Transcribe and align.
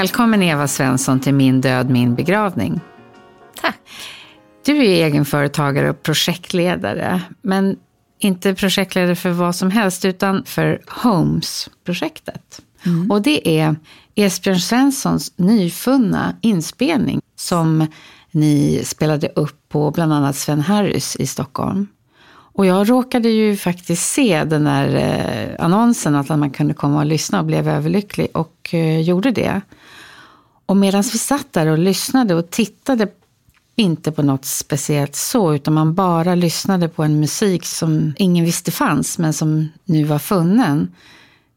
Välkommen 0.00 0.42
Eva 0.42 0.68
Svensson 0.68 1.20
till 1.20 1.34
Min 1.34 1.60
död, 1.60 1.90
min 1.90 2.14
begravning. 2.14 2.80
Tack. 3.60 3.78
Du 4.64 4.76
är 4.76 5.06
egenföretagare 5.06 5.90
och 5.90 6.02
projektledare, 6.02 7.22
men 7.42 7.76
inte 8.18 8.54
projektledare 8.54 9.16
för 9.16 9.30
vad 9.30 9.54
som 9.54 9.70
helst, 9.70 10.04
utan 10.04 10.44
för 10.44 10.82
Homes-projektet. 10.86 12.60
Mm. 12.86 13.10
Och 13.10 13.22
det 13.22 13.60
är 13.60 13.76
Esbjörn 14.14 14.60
Svenssons 14.60 15.32
nyfunna 15.38 16.36
inspelning 16.40 17.20
som 17.36 17.86
ni 18.30 18.82
spelade 18.84 19.28
upp 19.28 19.68
på 19.68 19.90
bland 19.90 20.12
annat 20.12 20.36
Sven 20.36 20.60
Harrys 20.60 21.16
i 21.16 21.26
Stockholm. 21.26 21.86
Och 22.52 22.66
jag 22.66 22.90
råkade 22.90 23.28
ju 23.28 23.56
faktiskt 23.56 24.12
se 24.12 24.44
den 24.44 24.64
där 24.64 24.94
eh, 24.94 25.64
annonsen 25.64 26.14
att 26.14 26.28
man 26.28 26.50
kunde 26.50 26.74
komma 26.74 26.98
och 26.98 27.06
lyssna 27.06 27.38
och 27.38 27.46
blev 27.46 27.68
överlycklig 27.68 28.28
och 28.34 28.68
eh, 28.74 29.00
gjorde 29.00 29.30
det. 29.30 29.60
Och 30.66 30.76
medan 30.76 31.02
vi 31.02 31.18
satt 31.18 31.52
där 31.52 31.66
och 31.66 31.78
lyssnade 31.78 32.34
och 32.34 32.50
tittade 32.50 33.08
inte 33.76 34.12
på 34.12 34.22
något 34.22 34.44
speciellt 34.44 35.16
så, 35.16 35.54
utan 35.54 35.74
man 35.74 35.94
bara 35.94 36.34
lyssnade 36.34 36.88
på 36.88 37.02
en 37.02 37.20
musik 37.20 37.64
som 37.64 38.14
ingen 38.16 38.44
visste 38.44 38.70
fanns, 38.70 39.18
men 39.18 39.32
som 39.32 39.68
nu 39.84 40.04
var 40.04 40.18
funnen, 40.18 40.94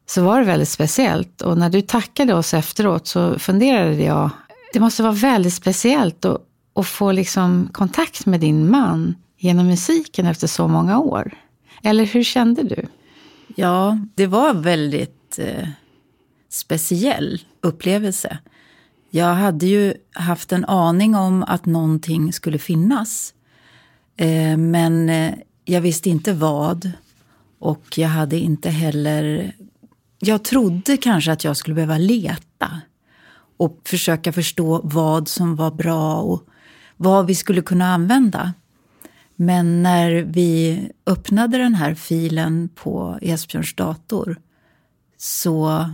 så 0.06 0.24
var 0.24 0.40
det 0.40 0.46
väldigt 0.46 0.70
speciellt. 0.70 1.42
Och 1.42 1.58
när 1.58 1.70
du 1.70 1.82
tackade 1.82 2.34
oss 2.34 2.54
efteråt 2.54 3.08
så 3.08 3.40
funderade 3.40 4.04
jag, 4.04 4.30
det 4.74 4.80
måste 4.80 5.04
vara 5.04 5.14
väldigt 5.14 5.54
speciellt 5.54 6.26
att, 6.26 6.42
att 6.76 6.88
få 6.88 7.12
liksom 7.12 7.70
kontakt 7.72 8.26
med 8.26 8.40
din 8.40 8.72
man 8.72 9.16
genom 9.44 9.68
musiken 9.68 10.26
efter 10.26 10.48
så 10.48 10.68
många 10.68 11.00
år. 11.00 11.34
Eller 11.84 12.06
hur 12.06 12.24
kände 12.24 12.64
du? 12.64 12.86
Ja, 13.56 14.00
det 14.16 14.28
var 14.28 14.50
en 14.50 14.62
väldigt 14.62 15.40
eh, 15.40 15.68
speciell 16.50 17.42
upplevelse. 17.62 18.38
Jag 19.10 19.34
hade 19.34 19.66
ju 19.66 19.94
haft 20.14 20.52
en 20.52 20.66
aning 20.66 21.16
om 21.16 21.44
att 21.44 21.66
någonting 21.66 22.34
skulle 22.34 22.60
finnas. 22.60 23.34
Eh, 24.18 24.58
men 24.58 25.10
eh, 25.10 25.34
jag 25.66 25.82
visste 25.82 26.10
inte 26.10 26.34
vad. 26.34 26.92
Och 27.60 27.98
jag 27.98 28.10
hade 28.10 28.38
inte 28.38 28.70
heller... 28.70 29.56
Jag 30.20 30.44
trodde 30.44 30.98
kanske 30.98 31.32
att 31.32 31.44
jag 31.44 31.58
skulle 31.58 31.76
behöva 31.76 31.98
leta 31.98 32.82
och 33.58 33.82
försöka 33.86 34.34
förstå 34.34 34.82
vad 34.84 35.28
som 35.28 35.56
var 35.56 35.72
bra 35.72 36.16
och 36.16 36.48
vad 36.98 37.26
vi 37.26 37.36
skulle 37.36 37.62
kunna 37.62 37.94
använda. 37.94 38.54
Men 39.44 39.84
när 39.84 40.12
vi 40.12 40.80
öppnade 41.06 41.58
den 41.58 41.76
här 41.76 41.96
filen 41.96 42.70
på 42.76 43.20
Esbjörns 43.22 43.76
dator 43.76 44.38
så 45.18 45.86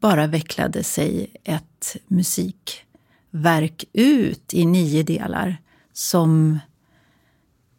bara 0.00 0.26
vecklade 0.26 0.82
sig 0.84 1.34
ett 1.44 1.96
musikverk 2.06 3.84
ut 3.92 4.54
i 4.54 4.66
nio 4.66 5.02
delar 5.02 5.56
som 5.92 6.58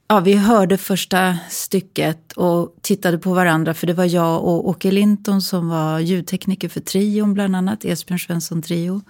Ja, 0.08 0.20
vi 0.20 0.34
hörde 0.34 0.78
första 0.78 1.38
stycket 1.50 2.32
och 2.32 2.76
tittade 2.82 3.18
på 3.18 3.34
varandra 3.34 3.74
för 3.74 3.88
det 3.88 3.94
var 3.94 4.06
jag 4.06 4.44
och 4.44 4.70
Åke 4.70 4.92
Linton 4.92 5.42
som 5.42 5.70
var 5.70 6.00
ljudtekniker 6.00 6.70
för 6.70 6.82
trion 6.82 7.34
bland 7.34 7.56
annat, 7.56 7.86
Esbjörn 7.86 8.20
Svensson 8.20 8.62
Trio. 8.62 9.02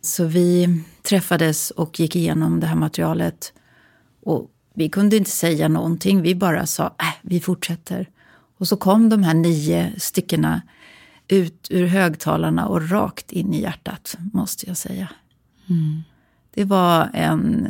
Så 0.00 0.24
vi 0.24 0.82
träffades 1.02 1.70
och 1.70 2.00
gick 2.00 2.16
igenom 2.16 2.60
det 2.60 2.66
här 2.66 2.76
materialet. 2.76 3.52
Och 4.22 4.50
vi 4.74 4.88
kunde 4.88 5.16
inte 5.16 5.30
säga 5.30 5.68
någonting, 5.68 6.22
vi 6.22 6.34
bara 6.34 6.66
sa 6.66 6.86
äh, 6.86 7.14
vi 7.22 7.40
fortsätter. 7.40 8.08
Och 8.58 8.68
så 8.68 8.76
kom 8.76 9.08
de 9.08 9.22
här 9.22 9.34
nio 9.34 9.92
styckena 9.98 10.62
ut 11.28 11.68
ur 11.70 11.86
högtalarna 11.86 12.66
och 12.66 12.90
rakt 12.90 13.32
in 13.32 13.54
i 13.54 13.60
hjärtat, 13.60 14.16
måste 14.32 14.66
jag 14.66 14.76
säga. 14.76 15.08
Mm. 15.68 16.02
Det 16.54 16.64
var 16.64 17.10
en 17.12 17.68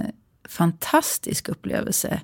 fantastisk 0.48 1.48
upplevelse. 1.48 2.20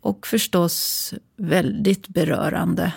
Och 0.00 0.26
förstås 0.26 1.14
väldigt 1.36 2.08
berörande 2.08 2.92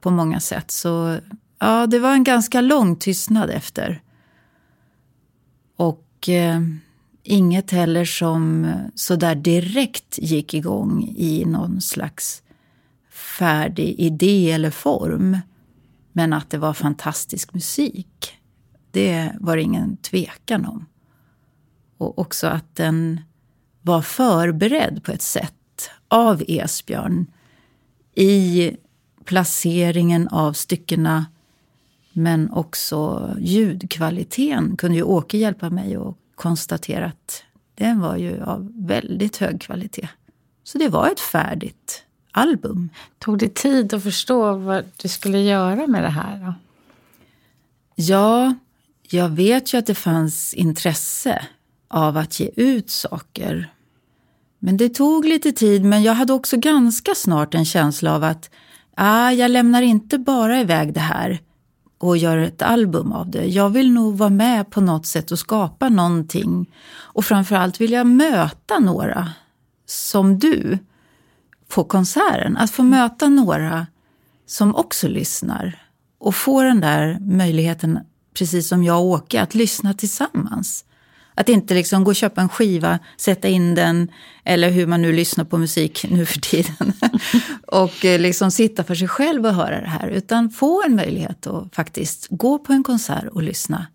på 0.00 0.10
många 0.10 0.40
sätt. 0.40 0.70
Så 0.70 1.18
ja, 1.58 1.86
det 1.86 1.98
var 1.98 2.12
en 2.12 2.24
ganska 2.24 2.60
lång 2.60 2.96
tystnad 2.96 3.50
efter. 3.50 4.02
Och 5.76 6.28
eh, 6.28 6.60
inget 7.28 7.70
heller 7.70 8.04
som 8.04 8.72
sådär 8.94 9.34
direkt 9.34 10.18
gick 10.18 10.54
igång 10.54 11.14
i 11.16 11.44
någon 11.44 11.80
slags 11.80 12.42
färdig 13.10 13.94
idé 13.98 14.50
eller 14.50 14.70
form. 14.70 15.38
Men 16.12 16.32
att 16.32 16.50
det 16.50 16.58
var 16.58 16.72
fantastisk 16.74 17.54
musik, 17.54 18.32
det 18.90 19.32
var 19.40 19.56
det 19.56 19.62
ingen 19.62 19.96
tvekan 19.96 20.66
om. 20.66 20.86
Och 21.98 22.18
också 22.18 22.46
att 22.46 22.76
den 22.76 23.20
var 23.82 24.02
förberedd 24.02 25.00
på 25.04 25.12
ett 25.12 25.22
sätt 25.22 25.90
av 26.08 26.42
Esbjörn 26.48 27.26
i 28.14 28.70
placeringen 29.24 30.28
av 30.28 30.52
styckena 30.52 31.26
men 32.12 32.50
också 32.50 33.30
ljudkvaliteten 33.40 34.76
kunde 34.76 34.96
ju 34.96 35.02
Åke 35.02 35.38
hjälpa 35.38 35.70
mig 35.70 35.96
att 35.96 36.14
konstatera 36.38 37.06
att 37.06 37.42
den 37.74 38.00
var 38.00 38.16
ju 38.16 38.42
av 38.42 38.72
väldigt 38.74 39.36
hög 39.36 39.60
kvalitet. 39.60 40.08
Så 40.64 40.78
det 40.78 40.88
var 40.88 41.08
ett 41.10 41.20
färdigt 41.20 42.04
album. 42.32 42.90
Tog 43.18 43.38
det 43.38 43.54
tid 43.54 43.94
att 43.94 44.02
förstå 44.02 44.54
vad 44.54 44.84
du 44.96 45.08
skulle 45.08 45.38
göra 45.38 45.86
med 45.86 46.02
det 46.02 46.08
här? 46.08 46.46
Då? 46.46 46.54
Ja, 47.94 48.54
jag 49.02 49.28
vet 49.28 49.74
ju 49.74 49.78
att 49.78 49.86
det 49.86 49.94
fanns 49.94 50.54
intresse 50.54 51.46
av 51.88 52.16
att 52.16 52.40
ge 52.40 52.50
ut 52.56 52.90
saker. 52.90 53.72
Men 54.58 54.76
det 54.76 54.88
tog 54.88 55.24
lite 55.24 55.52
tid, 55.52 55.84
men 55.84 56.02
jag 56.02 56.14
hade 56.14 56.32
också 56.32 56.56
ganska 56.56 57.14
snart 57.14 57.54
en 57.54 57.64
känsla 57.64 58.14
av 58.14 58.24
att 58.24 58.50
ah, 58.94 59.30
jag 59.30 59.50
lämnar 59.50 59.82
inte 59.82 60.18
bara 60.18 60.60
iväg 60.60 60.94
det 60.94 61.00
här 61.00 61.40
och 61.98 62.16
gör 62.16 62.38
ett 62.38 62.62
album 62.62 63.12
av 63.12 63.30
det. 63.30 63.44
Jag 63.46 63.70
vill 63.70 63.92
nog 63.92 64.18
vara 64.18 64.30
med 64.30 64.70
på 64.70 64.80
något 64.80 65.06
sätt 65.06 65.30
och 65.30 65.38
skapa 65.38 65.88
någonting. 65.88 66.70
Och 66.96 67.24
framförallt 67.24 67.80
vill 67.80 67.92
jag 67.92 68.06
möta 68.06 68.78
några 68.78 69.32
som 69.86 70.38
du 70.38 70.78
på 71.68 71.84
konserten. 71.84 72.56
Att 72.56 72.70
få 72.70 72.82
möta 72.82 73.28
några 73.28 73.86
som 74.46 74.74
också 74.74 75.08
lyssnar 75.08 75.82
och 76.18 76.34
få 76.34 76.62
den 76.62 76.80
där 76.80 77.18
möjligheten, 77.20 77.98
precis 78.38 78.68
som 78.68 78.84
jag 78.84 78.98
och 79.00 79.06
Åke, 79.06 79.42
att 79.42 79.54
lyssna 79.54 79.94
tillsammans. 79.94 80.84
Att 81.38 81.48
inte 81.48 81.74
liksom 81.74 82.04
gå 82.04 82.10
och 82.10 82.16
köpa 82.16 82.40
en 82.40 82.48
skiva, 82.48 82.98
sätta 83.16 83.48
in 83.48 83.74
den, 83.74 84.08
eller 84.44 84.70
hur 84.70 84.86
man 84.86 85.02
nu 85.02 85.12
lyssnar 85.12 85.44
på 85.44 85.58
musik 85.58 86.04
nu 86.10 86.26
för 86.26 86.40
tiden. 86.40 86.92
och 87.66 88.04
eh, 88.04 88.20
liksom 88.20 88.50
sitta 88.50 88.84
för 88.84 88.94
sig 88.94 89.08
själv 89.08 89.46
och 89.46 89.54
höra 89.54 89.80
det 89.80 89.88
här. 89.88 90.08
Utan 90.08 90.50
få 90.50 90.82
en 90.86 90.96
möjlighet 90.96 91.46
att 91.46 91.74
faktiskt 91.74 92.26
gå 92.30 92.58
på 92.58 92.72
en 92.72 92.82
konsert 92.82 93.26
och 93.32 93.42
lyssna. 93.42 93.86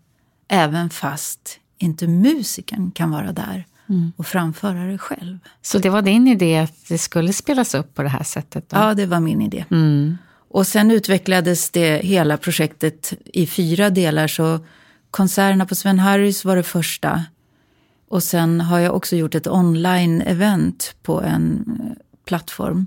Även 0.48 0.90
fast 0.90 1.58
inte 1.78 2.06
musikern 2.06 2.90
kan 2.90 3.10
vara 3.10 3.32
där 3.32 3.66
mm. 3.88 4.12
och 4.16 4.26
framföra 4.26 4.84
det 4.84 4.98
själv. 4.98 5.38
Så 5.62 5.78
det 5.78 5.90
var 5.90 6.02
din 6.02 6.28
idé 6.28 6.58
att 6.58 6.88
det 6.88 6.98
skulle 6.98 7.32
spelas 7.32 7.74
upp 7.74 7.94
på 7.94 8.02
det 8.02 8.08
här 8.08 8.24
sättet? 8.24 8.70
Då? 8.70 8.76
Ja, 8.76 8.94
det 8.94 9.06
var 9.06 9.20
min 9.20 9.42
idé. 9.42 9.64
Mm. 9.70 10.18
Och 10.50 10.66
sen 10.66 10.90
utvecklades 10.90 11.70
det 11.70 11.96
hela 12.04 12.36
projektet 12.36 13.12
i 13.24 13.46
fyra 13.46 13.90
delar. 13.90 14.28
Så 14.28 14.66
konserterna 15.10 15.66
på 15.66 15.74
Sven 15.74 15.98
Harrys 15.98 16.44
var 16.44 16.56
det 16.56 16.62
första. 16.62 17.24
Och 18.08 18.22
sen 18.22 18.60
har 18.60 18.78
jag 18.78 18.94
också 18.94 19.16
gjort 19.16 19.34
ett 19.34 19.46
online-event 19.46 20.94
på 21.02 21.22
en 21.22 21.64
eh, 21.80 22.02
plattform 22.24 22.86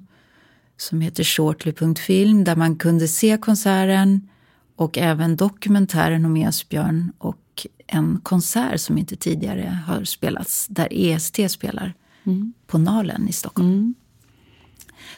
som 0.77 1.01
heter 1.01 1.23
shortly.film 1.23 2.43
där 2.43 2.55
man 2.55 2.75
kunde 2.75 3.07
se 3.07 3.37
konserten 3.37 4.29
och 4.75 4.97
även 4.97 5.35
dokumentären 5.35 6.25
om 6.25 6.37
Esbjörn 6.37 7.11
och 7.17 7.37
och 7.57 7.67
en 7.87 8.19
konsert 8.23 8.81
som 8.81 8.97
inte 8.97 9.15
tidigare 9.15 9.79
har 9.87 10.03
spelats, 10.03 10.67
där 10.67 10.87
EST 10.91 11.51
spelar, 11.51 11.93
mm. 12.23 12.53
på 12.67 12.77
Nalen 12.77 13.27
i 13.27 13.31
Stockholm. 13.31 13.69
Mm. 13.69 13.95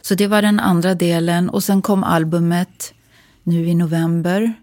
Så 0.02 0.16
det 0.16 0.28
var 0.28 0.42
den 0.42 0.60
andra 0.60 0.96
delen. 0.96 1.50
Och 1.50 1.64
sen 1.64 1.82
kom 1.82 2.04
albumet 2.04 2.94
nu 3.44 3.68
i 3.68 3.76
november. 3.76 4.54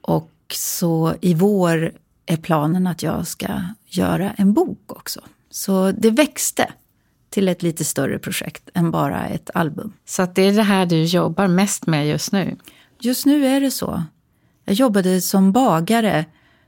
Och 0.00 0.30
så 0.54 1.14
i 1.20 1.34
vår 1.34 1.92
är 2.26 2.36
planen 2.36 2.86
att 2.86 3.02
jag 3.02 3.26
ska 3.26 3.48
göra 3.86 4.32
en 4.36 4.52
bok 4.52 4.82
också. 4.86 5.20
Så 5.50 5.92
det 5.92 6.10
växte 6.10 6.72
till 7.30 7.48
ett 7.48 7.62
lite 7.62 7.84
större 7.84 8.18
projekt 8.18 8.70
än 8.74 8.90
bara 8.90 9.26
ett 9.26 9.50
album. 9.54 9.92
Så 10.04 10.26
det 10.34 10.42
är 10.42 10.52
det 10.52 10.62
här 10.62 10.86
du 10.86 11.04
jobbar 11.04 11.48
mest 11.48 11.86
med 11.86 12.08
just 12.08 12.32
nu? 12.32 12.56
Just 13.00 13.26
nu 13.26 13.46
är 13.46 13.60
det 13.60 13.70
så. 13.70 14.02
Jag 14.64 14.74
jobbade 14.74 15.20
som 15.20 15.52
bagare 15.52 16.24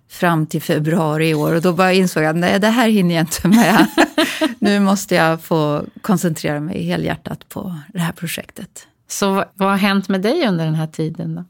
fram 0.09 0.47
till 0.47 0.63
februari 0.63 1.29
i 1.29 1.35
år 1.35 1.55
och 1.55 1.63
då 1.63 1.73
bara 1.73 1.93
insåg 1.93 2.23
jag 2.23 2.45
att 2.45 2.61
det 2.61 2.69
här 2.69 2.89
hinner 2.89 3.15
jag 3.15 3.23
inte 3.23 3.49
med. 3.49 3.87
nu 4.59 4.81
måste 4.81 5.15
jag 5.15 5.43
få 5.43 5.85
koncentrera 6.01 6.61
mig 6.61 6.83
helhjärtat 6.83 7.49
på 7.49 7.77
det 7.93 7.99
här 7.99 8.13
projektet. 8.13 8.87
Så 9.09 9.45
vad 9.55 9.71
har 9.71 9.77
hänt 9.77 10.09
med 10.09 10.23
dig 10.23 10.49
under 10.49 10.65
den 10.65 10.75
här 10.75 10.87
tiden 10.87 11.35
då? 11.35 11.45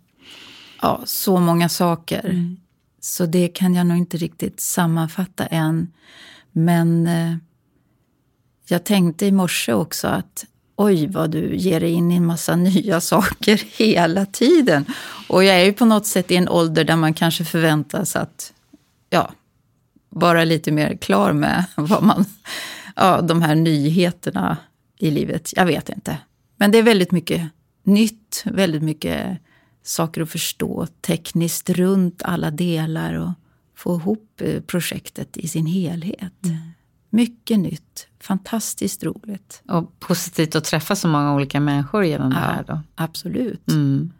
Ja, 0.82 1.00
så 1.04 1.38
många 1.38 1.68
saker. 1.68 2.24
Mm. 2.24 2.56
Så 3.04 3.26
det 3.26 3.48
kan 3.48 3.74
jag 3.74 3.86
nog 3.86 3.96
inte 3.98 4.16
riktigt 4.16 4.60
sammanfatta 4.60 5.46
än. 5.46 5.92
Men 6.52 7.06
eh, 7.06 7.36
jag 8.68 8.84
tänkte 8.84 9.26
i 9.26 9.32
morse 9.32 9.72
också 9.72 10.08
att 10.08 10.46
oj 10.76 11.06
vad 11.06 11.30
du 11.30 11.56
ger 11.56 11.80
dig 11.80 11.90
in 11.90 12.12
i 12.12 12.16
en 12.16 12.26
massa 12.26 12.56
nya 12.76 13.00
saker 13.00 13.62
hela 13.76 14.26
tiden. 14.26 14.84
Och 15.28 15.44
jag 15.44 15.56
är 15.56 15.64
ju 15.64 15.72
på 15.72 15.84
något 15.84 16.06
sätt 16.06 16.30
i 16.30 16.36
en 16.36 16.48
ålder 16.48 16.84
där 16.84 16.96
man 16.96 17.14
kanske 17.14 17.44
förväntas 17.44 18.16
att 18.16 18.52
ja, 19.10 19.32
vara 20.08 20.44
lite 20.44 20.72
mer 20.72 20.96
klar 20.96 21.32
med 21.32 21.64
vad 21.74 22.02
man, 22.02 22.24
ja, 22.96 23.20
de 23.20 23.42
här 23.42 23.54
nyheterna 23.54 24.56
i 24.98 25.10
livet. 25.10 25.52
Jag 25.56 25.66
vet 25.66 25.88
inte. 25.88 26.18
Men 26.56 26.70
det 26.70 26.78
är 26.78 26.82
väldigt 26.82 27.12
mycket 27.12 27.50
nytt, 27.82 28.42
väldigt 28.44 28.82
mycket 28.82 29.38
saker 29.84 30.20
att 30.20 30.30
förstå 30.30 30.86
tekniskt 31.00 31.70
runt 31.70 32.22
alla 32.22 32.50
delar 32.50 33.14
och 33.14 33.30
få 33.74 33.96
ihop 33.96 34.40
eh, 34.40 34.60
projektet 34.60 35.36
i 35.36 35.48
sin 35.48 35.66
helhet. 35.66 36.44
Mm. 36.44 36.56
Mycket 37.10 37.58
nytt, 37.58 38.06
fantastiskt 38.20 39.04
roligt. 39.04 39.62
Och 39.68 40.00
positivt 40.00 40.54
att 40.54 40.64
träffa 40.64 40.96
så 40.96 41.08
många 41.08 41.34
olika 41.34 41.60
människor 41.60 42.04
genom 42.04 42.30
det 42.30 42.36
här 42.36 42.64
då? 42.66 42.80
Absolut. 42.94 43.70
Mm. 43.70 44.12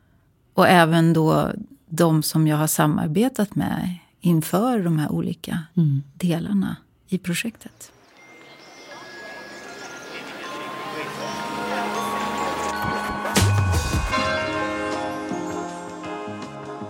Och 0.55 0.69
även 0.69 1.13
då 1.13 1.53
de 1.89 2.23
som 2.23 2.47
jag 2.47 2.57
har 2.57 2.67
samarbetat 2.67 3.55
med 3.55 3.99
inför 4.21 4.79
de 4.79 4.99
här 4.99 5.13
olika 5.13 5.59
mm. 5.77 6.03
delarna 6.15 6.77
i 7.09 7.19
projektet. 7.19 7.93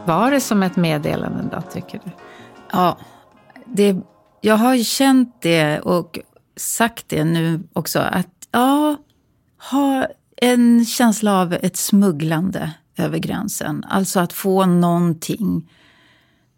Var 0.06 0.30
det 0.30 0.40
som 0.40 0.62
ett 0.62 0.76
meddelande 0.76 1.48
då, 1.52 1.60
tycker 1.60 2.00
du? 2.04 2.10
Ja, 2.72 2.98
det, 3.66 3.96
jag 4.40 4.56
har 4.56 4.74
ju 4.74 4.84
känt 4.84 5.42
det 5.42 5.80
och 5.80 6.18
sagt 6.56 7.08
det 7.08 7.24
nu 7.24 7.62
också. 7.72 7.98
Att 7.98 8.48
ja, 8.50 8.96
ha 9.70 10.06
en 10.36 10.84
känsla 10.84 11.40
av 11.40 11.52
ett 11.52 11.76
smugglande 11.76 12.72
över 12.96 13.18
gränsen. 13.18 13.84
Alltså 13.88 14.20
att 14.20 14.32
få 14.32 14.66
någonting, 14.66 15.70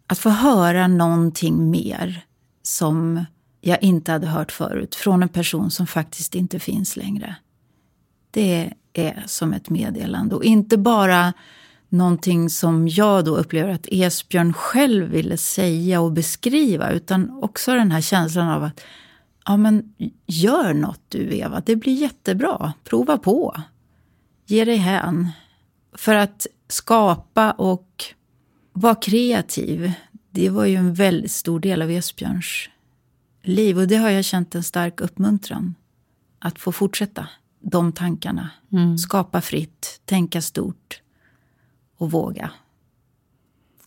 att 0.07 0.19
få 0.19 0.29
höra 0.29 0.87
någonting 0.87 1.69
mer 1.69 2.25
som 2.63 3.25
jag 3.61 3.83
inte 3.83 4.11
hade 4.11 4.27
hört 4.27 4.51
förut 4.51 4.95
från 4.95 5.23
en 5.23 5.29
person 5.29 5.71
som 5.71 5.87
faktiskt 5.87 6.35
inte 6.35 6.59
finns 6.59 6.97
längre. 6.97 7.35
Det 8.31 8.73
är 8.93 9.23
som 9.25 9.53
ett 9.53 9.69
meddelande. 9.69 10.35
Och 10.35 10.43
inte 10.43 10.77
bara 10.77 11.33
någonting 11.89 12.49
som 12.49 12.87
jag 12.87 13.25
då 13.25 13.37
upplever 13.37 13.73
att 13.73 13.87
Esbjörn 13.91 14.53
själv 14.53 15.05
ville 15.05 15.37
säga 15.37 16.01
och 16.01 16.11
beskriva. 16.11 16.91
Utan 16.91 17.43
också 17.43 17.73
den 17.73 17.91
här 17.91 18.01
känslan 18.01 18.49
av 18.49 18.63
att 18.63 18.81
ja, 19.45 19.57
men 19.57 19.93
gör 20.25 20.73
något 20.73 21.01
du 21.09 21.37
Eva, 21.37 21.61
det 21.65 21.75
blir 21.75 21.93
jättebra. 21.93 22.73
Prova 22.83 23.17
på. 23.17 23.61
Ge 24.45 24.65
dig 24.65 24.77
hän. 24.77 25.29
För 25.93 26.15
att 26.15 26.47
skapa 26.67 27.51
och 27.51 28.03
vara 28.73 28.95
kreativ, 28.95 29.91
det 30.31 30.49
var 30.49 30.65
ju 30.65 30.75
en 30.75 30.93
väldigt 30.93 31.31
stor 31.31 31.59
del 31.59 31.81
av 31.81 31.91
Esbjörns 31.91 32.69
liv. 33.43 33.79
Och 33.79 33.87
det 33.87 33.95
har 33.95 34.09
jag 34.09 34.25
känt 34.25 34.55
en 34.55 34.63
stark 34.63 35.01
uppmuntran. 35.01 35.75
Att 36.39 36.59
få 36.59 36.71
fortsätta 36.71 37.27
de 37.59 37.91
tankarna. 37.91 38.49
Mm. 38.71 38.97
Skapa 38.97 39.41
fritt, 39.41 40.01
tänka 40.05 40.41
stort 40.41 41.01
och 41.97 42.11
våga. 42.11 42.51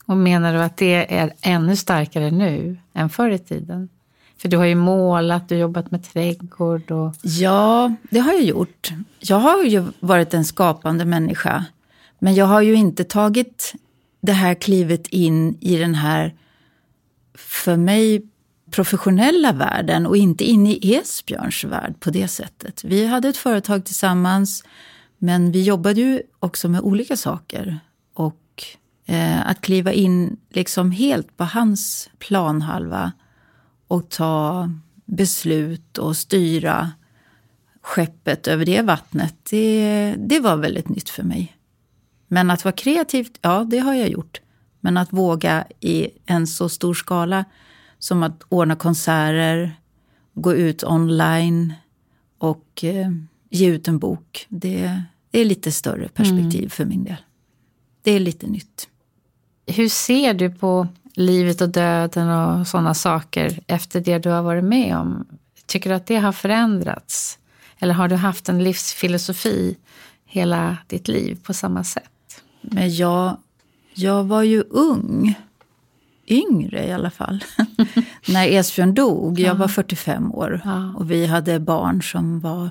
Och 0.07 0.17
menar 0.17 0.53
du 0.53 0.59
att 0.59 0.77
det 0.77 1.19
är 1.19 1.33
ännu 1.41 1.77
starkare 1.77 2.31
nu 2.31 2.79
än 2.93 3.11
förr 3.11 3.31
i 3.31 3.39
tiden? 3.39 3.89
För 4.37 4.49
du 4.49 4.57
har 4.57 4.65
ju 4.65 4.75
målat, 4.75 5.49
du 5.49 5.55
har 5.55 5.61
jobbat 5.61 5.91
med 5.91 6.05
trädgård. 6.05 6.91
Och... 6.91 7.15
Ja, 7.23 7.95
det 8.11 8.19
har 8.19 8.33
jag 8.33 8.43
gjort. 8.43 8.93
Jag 9.19 9.37
har 9.37 9.65
ju 9.65 9.85
varit 10.01 10.35
en 10.35 10.45
skapande 10.45 11.05
människa. 11.05 11.65
Men 12.19 12.35
jag 12.35 12.47
har 12.47 12.61
ju 12.61 12.75
inte 12.75 13.05
tagit 13.05 13.73
det 14.21 14.33
här 14.33 14.55
klivet 14.55 15.07
in 15.07 15.59
i 15.61 15.77
den 15.77 15.95
här, 15.95 16.35
för 17.35 17.77
mig, 17.77 18.23
professionella 18.71 19.53
världen 19.53 20.07
och 20.07 20.17
inte 20.17 20.45
in 20.45 20.67
i 20.67 20.95
Esbjörns 20.95 21.65
värld 21.65 22.01
på 22.01 22.11
det 22.11 22.29
sättet. 22.29 22.85
Vi 22.85 23.07
hade 23.07 23.29
ett 23.29 23.37
företag 23.37 23.85
tillsammans, 23.85 24.65
men 25.19 25.53
vi 25.53 25.63
jobbade 25.63 26.01
ju 26.01 26.23
också 26.39 26.69
med 26.69 26.81
olika 26.81 27.17
saker. 27.17 27.81
Eh, 29.11 29.49
att 29.49 29.61
kliva 29.61 29.93
in 29.93 30.37
liksom 30.51 30.91
helt 30.91 31.37
på 31.37 31.45
hans 31.45 32.11
planhalva 32.19 33.13
och 33.89 34.09
ta 34.09 34.71
beslut 35.05 35.99
och 35.99 36.17
styra 36.17 36.93
skeppet 37.83 38.49
över 38.49 38.65
det 38.65 38.83
vattnet, 38.83 39.35
det, 39.51 40.15
det 40.19 40.41
var 40.41 40.57
väldigt 40.57 40.89
nytt 40.89 41.09
för 41.09 41.23
mig. 41.23 41.57
Men 42.29 42.51
att 42.51 42.65
vara 42.65 42.73
kreativt, 42.73 43.39
ja 43.43 43.67
det 43.71 43.79
har 43.79 43.95
jag 43.95 44.09
gjort. 44.09 44.41
Men 44.81 44.97
att 44.97 45.13
våga 45.13 45.65
i 45.81 46.09
en 46.27 46.47
så 46.47 46.69
stor 46.69 46.95
skala 46.95 47.45
som 47.99 48.23
att 48.23 48.43
ordna 48.49 48.77
konserter, 48.77 49.73
gå 50.35 50.55
ut 50.55 50.85
online 50.85 51.75
och 52.39 52.85
eh, 52.85 53.11
ge 53.51 53.67
ut 53.67 53.89
en 53.89 53.99
bok. 53.99 54.47
Det, 54.49 55.03
det 55.31 55.41
är 55.41 55.45
lite 55.45 55.73
större 55.73 56.09
perspektiv 56.09 56.61
mm. 56.61 56.71
för 56.71 56.85
min 56.85 57.05
del 57.05 57.17
det 58.03 58.11
är 58.11 58.21
lite 58.21 58.47
nytt. 58.47 58.89
Hur 59.71 59.89
ser 59.89 60.35
du 60.35 60.51
på 60.51 60.89
livet 61.15 61.61
och 61.61 61.69
döden 61.69 62.29
och 62.29 62.67
sådana 62.67 62.95
saker 62.95 63.61
efter 63.67 64.01
det 64.01 64.19
du 64.19 64.29
har 64.29 64.43
varit 64.43 64.65
med 64.65 64.97
om? 64.97 65.27
Tycker 65.67 65.91
du 65.91 65.97
att 65.97 66.07
det 66.07 66.17
har 66.17 66.33
förändrats? 66.33 67.39
Eller 67.79 67.95
har 67.95 68.09
du 68.09 68.15
haft 68.15 68.49
en 68.49 68.65
livsfilosofi 68.65 69.77
hela 70.25 70.77
ditt 70.87 71.09
liv 71.09 71.39
på 71.43 71.55
samma 71.55 71.85
sätt? 71.85 72.43
Men 72.61 72.95
jag, 72.95 73.37
jag 73.95 74.25
var 74.25 74.43
ju 74.43 74.63
ung. 74.63 75.35
Yngre 76.27 76.87
i 76.87 76.93
alla 76.93 77.11
fall. 77.11 77.45
När 78.29 78.49
Esbjörn 78.49 78.95
dog. 78.95 79.41
Jag 79.41 79.55
var 79.55 79.69
45 79.69 80.33
år. 80.33 80.61
Och 80.97 81.11
vi 81.11 81.27
hade 81.27 81.61
barn 81.61 82.03
som 82.03 82.41
var 82.41 82.71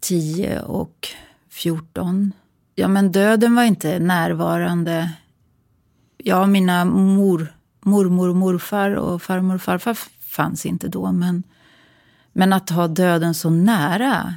10 0.00 0.60
och 0.60 1.08
14 1.50 2.32
ja, 2.76 2.88
men 2.88 3.12
döden 3.12 3.54
var 3.54 3.62
inte 3.62 3.98
närvarande. 3.98 5.10
Ja, 6.28 6.46
mina 6.46 6.84
mor, 6.84 7.52
mormor 7.80 8.28
och 8.28 8.36
morfar 8.36 8.90
och 8.90 9.22
farmor 9.22 9.54
och 9.54 9.62
farfar 9.62 9.94
fanns 10.20 10.66
inte 10.66 10.88
då. 10.88 11.12
Men, 11.12 11.42
men 12.32 12.52
att 12.52 12.70
ha 12.70 12.88
döden 12.88 13.34
så 13.34 13.50
nära 13.50 14.34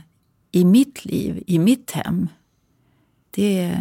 i 0.51 0.65
mitt 0.65 1.05
liv, 1.05 1.43
i 1.47 1.59
mitt 1.59 1.91
hem, 1.91 2.27
det, 3.31 3.79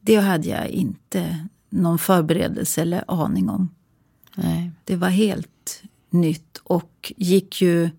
det 0.00 0.16
hade 0.16 0.48
jag 0.48 0.68
inte 0.68 1.46
någon 1.70 1.98
förberedelse 1.98 2.82
eller 2.82 3.04
aning 3.08 3.48
om. 3.48 3.74
Nej. 4.34 4.70
Det 4.84 4.96
var 4.96 5.08
helt 5.08 5.82
nytt 6.10 6.60
och 6.64 7.12
gick 7.16 7.62
ju 7.62 7.90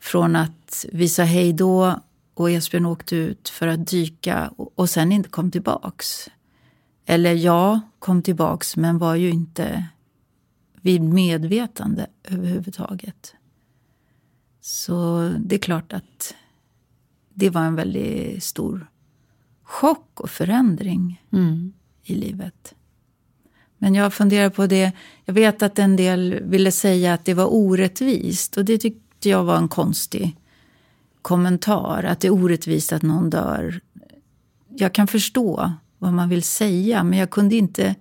från 0.00 0.36
att 0.36 0.86
vi 0.92 1.08
sa 1.08 1.22
hej 1.22 1.52
då 1.52 2.00
och 2.34 2.50
Esbjörn 2.50 2.86
åkte 2.86 3.16
ut 3.16 3.48
för 3.48 3.66
att 3.66 3.86
dyka 3.86 4.50
och 4.56 4.90
sen 4.90 5.12
inte 5.12 5.28
kom 5.28 5.50
tillbaks. 5.50 6.28
Eller 7.06 7.34
ja, 7.34 7.80
kom 7.98 8.22
tillbaks 8.22 8.76
men 8.76 8.98
var 8.98 9.14
ju 9.14 9.30
inte 9.30 9.86
vid 10.82 11.02
medvetande 11.02 12.06
överhuvudtaget. 12.24 13.34
Så 14.60 15.28
det 15.38 15.54
är 15.54 15.58
klart 15.58 15.92
att 15.92 16.34
det 17.34 17.50
var 17.50 17.62
en 17.62 17.74
väldigt 17.74 18.44
stor 18.44 18.86
chock 19.62 20.20
och 20.20 20.30
förändring 20.30 21.22
mm. 21.32 21.72
i 22.02 22.14
livet. 22.14 22.74
Men 23.78 23.94
jag 23.94 24.14
funderar 24.14 24.50
på 24.50 24.66
det. 24.66 24.92
Jag 25.24 25.34
vet 25.34 25.62
att 25.62 25.78
en 25.78 25.96
del 25.96 26.42
ville 26.42 26.72
säga 26.72 27.14
att 27.14 27.24
det 27.24 27.34
var 27.34 27.54
orättvist. 27.54 28.56
Och 28.56 28.64
det 28.64 28.78
tyckte 28.78 29.28
jag 29.28 29.44
var 29.44 29.56
en 29.56 29.68
konstig 29.68 30.36
kommentar. 31.22 32.04
Att 32.04 32.20
det 32.20 32.26
är 32.26 32.32
orättvist 32.32 32.92
att 32.92 33.02
någon 33.02 33.30
dör. 33.30 33.80
Jag 34.68 34.92
kan 34.92 35.06
förstå 35.06 35.72
vad 36.04 36.12
man 36.12 36.28
vill 36.28 36.42
säga. 36.42 37.04
Men 37.04 37.18
jag 37.18 37.30
kunde 37.30 37.56
inte 37.56 37.94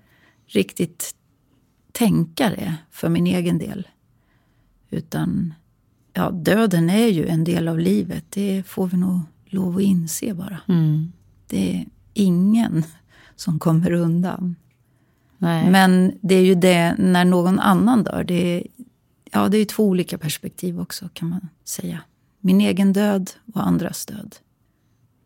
riktigt 0.46 1.16
tänka 1.92 2.50
det 2.50 2.76
för 2.92 3.10
min 3.10 3.28
egen 3.28 3.58
del. 3.58 3.88
Utan 4.90 5.54
ja, 6.14 6.32
döden 6.32 6.90
är 6.90 7.08
ju 7.08 7.28
en 7.28 7.44
del 7.44 7.68
av 7.68 7.80
livet. 7.80 8.26
Det 8.30 8.64
får 8.68 8.88
vi 8.88 8.98
nog 8.98 9.20
lov 9.46 9.76
att 9.76 9.82
inse 9.82 10.34
bara. 10.34 10.60
Mm. 10.68 11.12
Det 11.48 11.76
är 11.76 11.86
ingen 12.14 12.84
som 13.36 13.60
kommer 13.60 13.92
undan. 13.92 14.56
Nej. 15.38 15.72
Men 15.72 16.18
det 16.22 16.36
är 16.36 16.44
ju 16.44 16.56
det 16.56 16.96
när 16.98 17.26
någon 17.26 17.60
annan 17.60 18.04
dör. 18.04 18.24
Det 18.24 18.58
är, 18.58 18.68
ja, 19.32 19.50
det 19.50 19.58
är 19.58 19.66
två 19.66 19.84
olika 19.84 20.18
perspektiv 20.18 20.80
också 20.80 21.10
kan 21.14 21.30
man 21.30 21.50
säga. 21.64 22.02
Min 22.40 22.62
egen 22.62 22.94
död 22.94 23.32
och 23.54 23.68
andras 23.68 24.06
död. 24.06 24.36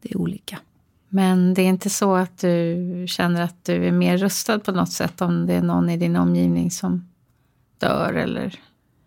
Det 0.02 0.12
är 0.12 0.18
olika. 0.18 0.60
Men 1.10 1.54
det 1.54 1.62
är 1.62 1.70
inte 1.70 1.90
så 1.90 2.16
att 2.16 2.38
du 2.38 3.06
känner 3.08 3.42
att 3.42 3.66
du 3.66 3.86
är 3.88 3.92
mer 3.92 4.18
rustad 4.18 4.60
på 4.60 4.72
något 4.72 4.92
sätt 4.92 5.22
om 5.22 5.46
det 5.46 5.54
är 5.54 5.62
någon 5.62 5.90
i 5.90 5.98
din 5.98 6.16
omgivning 6.16 6.72
som 6.72 7.08
dör 7.78 8.14
eller 8.14 8.60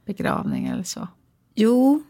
begravning 0.04 0.66
eller 0.66 0.82
så? 0.82 1.08
Jo, 1.54 2.02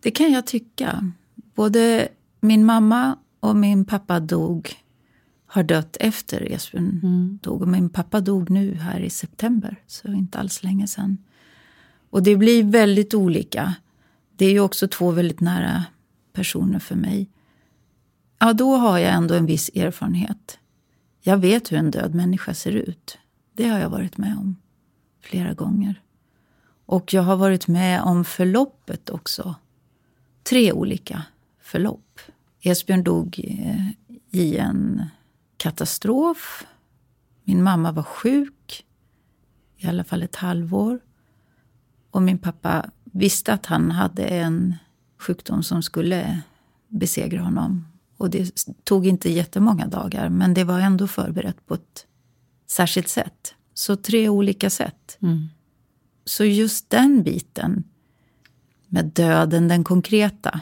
det 0.00 0.10
kan 0.10 0.32
jag 0.32 0.46
tycka. 0.46 1.12
Både 1.54 2.08
min 2.40 2.64
mamma 2.64 3.16
och 3.40 3.56
min 3.56 3.84
pappa 3.84 4.20
dog, 4.20 4.76
har 5.46 5.62
dött 5.62 5.96
efter 6.00 6.52
Esbjörn 6.52 7.00
Mm. 7.02 7.38
dog. 7.42 7.62
Och 7.62 7.68
min 7.68 7.88
pappa 7.88 8.20
dog 8.20 8.50
nu 8.50 8.74
här 8.74 9.00
i 9.00 9.10
september, 9.10 9.76
så 9.86 10.12
inte 10.12 10.38
alls 10.38 10.62
länge 10.62 10.86
sedan. 10.86 11.18
Och 12.10 12.22
det 12.22 12.36
blir 12.36 12.64
väldigt 12.64 13.14
olika. 13.14 13.74
Det 14.36 14.46
är 14.46 14.50
ju 14.50 14.60
också 14.60 14.88
två 14.88 15.10
väldigt 15.10 15.40
nära 15.40 15.84
personer 16.32 16.78
för 16.78 16.96
mig. 16.96 17.28
Ja, 18.42 18.52
då 18.52 18.76
har 18.76 18.98
jag 18.98 19.12
ändå 19.12 19.34
en 19.34 19.46
viss 19.46 19.70
erfarenhet. 19.74 20.58
Jag 21.20 21.38
vet 21.38 21.72
hur 21.72 21.78
en 21.78 21.90
död 21.90 22.14
människa 22.14 22.54
ser 22.54 22.72
ut. 22.72 23.18
Det 23.52 23.68
har 23.68 23.78
jag 23.78 23.90
varit 23.90 24.18
med 24.18 24.36
om 24.38 24.56
flera 25.20 25.54
gånger. 25.54 26.02
Och 26.86 27.14
jag 27.14 27.22
har 27.22 27.36
varit 27.36 27.68
med 27.68 28.02
om 28.02 28.24
förloppet 28.24 29.10
också. 29.10 29.54
Tre 30.42 30.72
olika 30.72 31.22
förlopp. 31.60 32.20
Esbjörn 32.60 33.04
dog 33.04 33.40
eh, 33.44 33.88
i 34.30 34.56
en 34.56 35.02
katastrof. 35.56 36.66
Min 37.44 37.62
mamma 37.62 37.92
var 37.92 38.02
sjuk 38.02 38.86
i 39.76 39.86
alla 39.86 40.04
fall 40.04 40.22
ett 40.22 40.36
halvår. 40.36 41.00
Och 42.10 42.22
min 42.22 42.38
pappa 42.38 42.90
visste 43.04 43.52
att 43.52 43.66
han 43.66 43.90
hade 43.90 44.24
en 44.24 44.74
sjukdom 45.18 45.62
som 45.62 45.82
skulle 45.82 46.40
besegra 46.88 47.42
honom. 47.42 47.89
Och 48.20 48.30
det 48.30 48.66
tog 48.84 49.06
inte 49.06 49.30
jättemånga 49.30 49.86
dagar, 49.86 50.28
men 50.28 50.54
det 50.54 50.64
var 50.64 50.80
ändå 50.80 51.06
förberett 51.06 51.66
på 51.66 51.74
ett 51.74 52.06
särskilt 52.66 53.08
sätt. 53.08 53.54
Så 53.74 53.96
tre 53.96 54.28
olika 54.28 54.70
sätt. 54.70 55.18
Mm. 55.22 55.48
Så 56.24 56.44
just 56.44 56.90
den 56.90 57.22
biten 57.22 57.84
med 58.88 59.04
döden, 59.04 59.68
den 59.68 59.84
konkreta. 59.84 60.60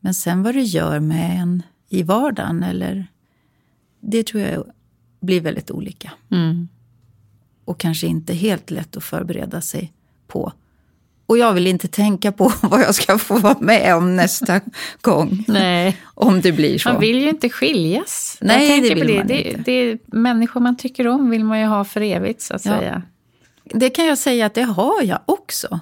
Men 0.00 0.14
sen 0.14 0.42
vad 0.42 0.54
det 0.54 0.62
gör 0.62 1.00
med 1.00 1.40
en 1.40 1.62
i 1.88 2.02
vardagen, 2.02 2.62
eller, 2.62 3.06
det 4.00 4.26
tror 4.26 4.42
jag 4.42 4.64
blir 5.20 5.40
väldigt 5.40 5.70
olika. 5.70 6.12
Mm. 6.30 6.68
Och 7.64 7.80
kanske 7.80 8.06
inte 8.06 8.34
helt 8.34 8.70
lätt 8.70 8.96
att 8.96 9.04
förbereda 9.04 9.60
sig 9.60 9.92
på. 10.26 10.52
Och 11.30 11.38
jag 11.38 11.52
vill 11.52 11.66
inte 11.66 11.88
tänka 11.88 12.32
på 12.32 12.52
vad 12.62 12.80
jag 12.80 12.94
ska 12.94 13.18
få 13.18 13.38
vara 13.38 13.58
med 13.60 13.96
om 13.96 14.16
nästa 14.16 14.60
gång. 15.00 15.44
Nej. 15.48 15.96
Om 16.14 16.40
det 16.40 16.52
blir 16.52 16.78
så. 16.78 16.88
Man 16.88 17.00
vill 17.00 17.20
ju 17.22 17.28
inte 17.28 17.48
skiljas. 17.48 18.38
Nej, 18.40 18.80
det 18.80 18.94
vill 18.94 19.16
man 19.16 19.26
det. 19.26 19.42
inte. 19.42 19.62
Det 19.64 19.72
är 19.72 19.98
människor 20.06 20.60
man 20.60 20.76
tycker 20.76 21.06
om 21.08 21.30
vill 21.30 21.44
man 21.44 21.60
ju 21.60 21.66
ha 21.66 21.84
för 21.84 22.00
evigt 22.00 22.42
så 22.42 22.54
att 22.54 22.64
Ja. 22.64 22.78
säga. 22.78 23.02
Det 23.64 23.90
kan 23.90 24.06
jag 24.06 24.18
säga 24.18 24.46
att 24.46 24.54
det 24.54 24.62
har 24.62 25.02
jag 25.02 25.18
också. 25.26 25.80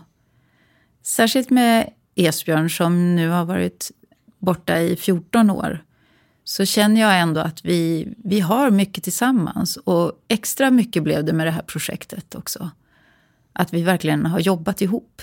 Särskilt 1.04 1.50
med 1.50 1.90
Esbjörn 2.14 2.70
som 2.70 3.16
nu 3.16 3.28
har 3.28 3.44
varit 3.44 3.90
borta 4.38 4.78
i 4.80 4.96
14 4.96 5.50
år. 5.50 5.84
Så 6.44 6.64
känner 6.64 7.00
jag 7.00 7.20
ändå 7.20 7.40
att 7.40 7.64
vi, 7.64 8.08
vi 8.24 8.40
har 8.40 8.70
mycket 8.70 9.04
tillsammans. 9.04 9.76
Och 9.76 10.12
extra 10.28 10.70
mycket 10.70 11.02
blev 11.02 11.24
det 11.24 11.32
med 11.32 11.46
det 11.46 11.50
här 11.50 11.62
projektet 11.62 12.34
också. 12.34 12.70
Att 13.52 13.72
vi 13.74 13.82
verkligen 13.82 14.26
har 14.26 14.40
jobbat 14.40 14.80
ihop. 14.82 15.22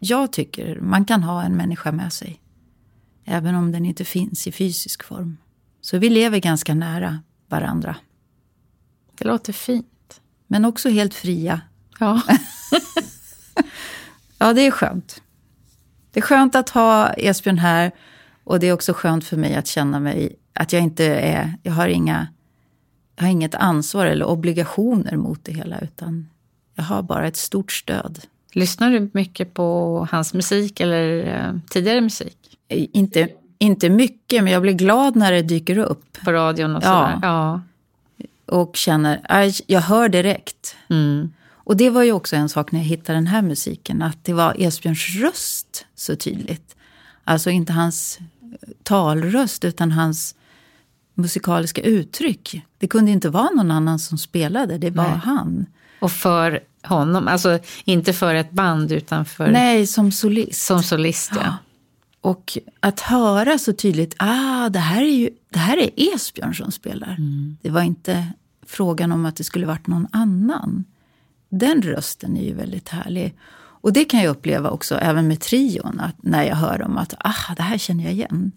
Jag 0.00 0.32
tycker 0.32 0.80
man 0.80 1.04
kan 1.04 1.22
ha 1.22 1.42
en 1.42 1.56
människa 1.56 1.92
med 1.92 2.12
sig. 2.12 2.40
Även 3.24 3.54
om 3.54 3.72
den 3.72 3.86
inte 3.86 4.04
finns 4.04 4.46
i 4.46 4.52
fysisk 4.52 5.04
form. 5.04 5.36
Så 5.80 5.98
vi 5.98 6.10
lever 6.10 6.38
ganska 6.38 6.74
nära 6.74 7.18
varandra. 7.48 7.96
Det 9.18 9.24
låter 9.24 9.52
fint. 9.52 10.20
Men 10.46 10.64
också 10.64 10.88
helt 10.88 11.14
fria 11.14 11.60
Ja. 11.98 12.22
Ja, 14.38 14.52
det 14.52 14.66
är 14.66 14.70
skönt. 14.70 15.22
Det 16.10 16.20
är 16.20 16.22
skönt 16.22 16.54
att 16.54 16.70
ha 16.70 17.12
Esbjörn 17.12 17.58
här. 17.58 17.92
Och 18.44 18.60
det 18.60 18.66
är 18.66 18.72
också 18.72 18.92
skönt 18.92 19.24
för 19.24 19.36
mig 19.36 19.54
att 19.54 19.66
känna 19.66 20.00
mig 20.00 20.36
att 20.52 20.72
jag 20.72 20.82
inte 20.82 21.04
är, 21.04 21.58
jag 21.62 21.72
har 21.72 21.88
inga, 21.88 22.26
jag 23.16 23.24
har 23.24 23.30
inget 23.30 23.54
ansvar 23.54 24.06
eller 24.06 24.24
obligationer 24.24 25.16
mot 25.16 25.44
det 25.44 25.52
hela. 25.52 25.80
Utan 25.80 26.28
jag 26.74 26.84
har 26.84 27.02
bara 27.02 27.26
ett 27.26 27.36
stort 27.36 27.72
stöd. 27.72 28.26
Lyssnar 28.52 28.90
du 28.90 29.10
mycket 29.12 29.54
på 29.54 30.08
hans 30.10 30.34
musik 30.34 30.80
eller 30.80 31.34
eh, 31.36 31.58
tidigare 31.70 32.00
musik? 32.00 32.36
Eh, 32.68 32.86
Inte, 32.92 33.28
inte 33.58 33.90
mycket, 33.90 34.44
men 34.44 34.52
jag 34.52 34.62
blir 34.62 34.72
glad 34.72 35.16
när 35.16 35.32
det 35.32 35.42
dyker 35.42 35.78
upp. 35.78 36.18
På 36.24 36.32
radion 36.32 36.76
och 36.76 36.82
Ja. 36.84 37.12
sådär? 37.12 37.18
Ja. 37.28 37.60
Och 38.46 38.76
känner, 38.76 39.20
jag 39.66 39.80
hör 39.80 40.08
direkt. 40.08 40.76
Mm. 40.90 41.32
Och 41.54 41.76
det 41.76 41.90
var 41.90 42.02
ju 42.02 42.12
också 42.12 42.36
en 42.36 42.48
sak 42.48 42.72
när 42.72 42.80
jag 42.80 42.86
hittade 42.86 43.16
den 43.18 43.26
här 43.26 43.42
musiken. 43.42 44.02
Att 44.02 44.24
det 44.24 44.32
var 44.32 44.54
Esbjörns 44.58 45.16
röst 45.20 45.86
så 45.94 46.16
tydligt. 46.16 46.76
Alltså 47.24 47.50
inte 47.50 47.72
hans 47.72 48.18
talröst 48.82 49.64
utan 49.64 49.92
hans 49.92 50.34
musikaliska 51.14 51.82
uttryck. 51.82 52.62
Det 52.78 52.86
kunde 52.88 53.10
inte 53.10 53.28
vara 53.28 53.50
någon 53.50 53.70
annan 53.70 53.98
som 53.98 54.18
spelade, 54.18 54.78
det 54.78 54.90
var 54.90 55.04
Nej. 55.04 55.20
han. 55.24 55.66
Och 56.00 56.12
för 56.12 56.60
honom, 56.86 57.28
alltså 57.28 57.58
inte 57.84 58.12
för 58.12 58.34
ett 58.34 58.50
band 58.50 58.92
utan 58.92 59.24
för 59.24 59.50
Nej, 59.50 59.86
som 59.86 60.12
solist. 60.12 60.66
som 60.66 60.82
solist. 60.82 61.32
Ja. 61.34 61.56
Och 62.20 62.58
att 62.80 63.00
höra 63.00 63.58
så 63.58 63.72
tydligt, 63.72 64.14
ah, 64.18 64.68
det 64.68 64.78
här 64.78 65.02
är 65.02 65.16
ju 65.16 65.30
det 65.50 65.58
här 65.58 65.76
är 65.76 65.90
Esbjörn 66.14 66.54
som 66.54 66.72
spelar. 66.72 67.16
Det 67.62 67.70
var 67.70 67.82
inte 67.82 68.26
frågan 68.66 69.12
om 69.12 69.26
att 69.26 69.36
det 69.36 69.44
skulle 69.44 69.66
varit 69.66 69.86
någon 69.86 70.06
annan. 70.12 70.84
Den 71.48 71.82
rösten 71.82 72.36
är 72.36 72.44
ju 72.44 72.54
väldigt 72.54 72.88
härlig. 72.88 73.34
Och 73.86 73.92
det 73.92 74.04
kan 74.04 74.20
jag 74.20 74.30
uppleva 74.30 74.70
också 74.70 74.94
även 74.94 75.28
med 75.28 75.40
trion, 75.40 76.00
att 76.00 76.22
när 76.22 76.44
jag 76.44 76.56
hör 76.56 76.78
dem 76.78 76.98
att 76.98 77.14
ah, 77.18 77.54
det 77.56 77.62
här 77.62 77.78
känner 77.78 78.04
jag 78.04 78.12
igen. 78.12 78.52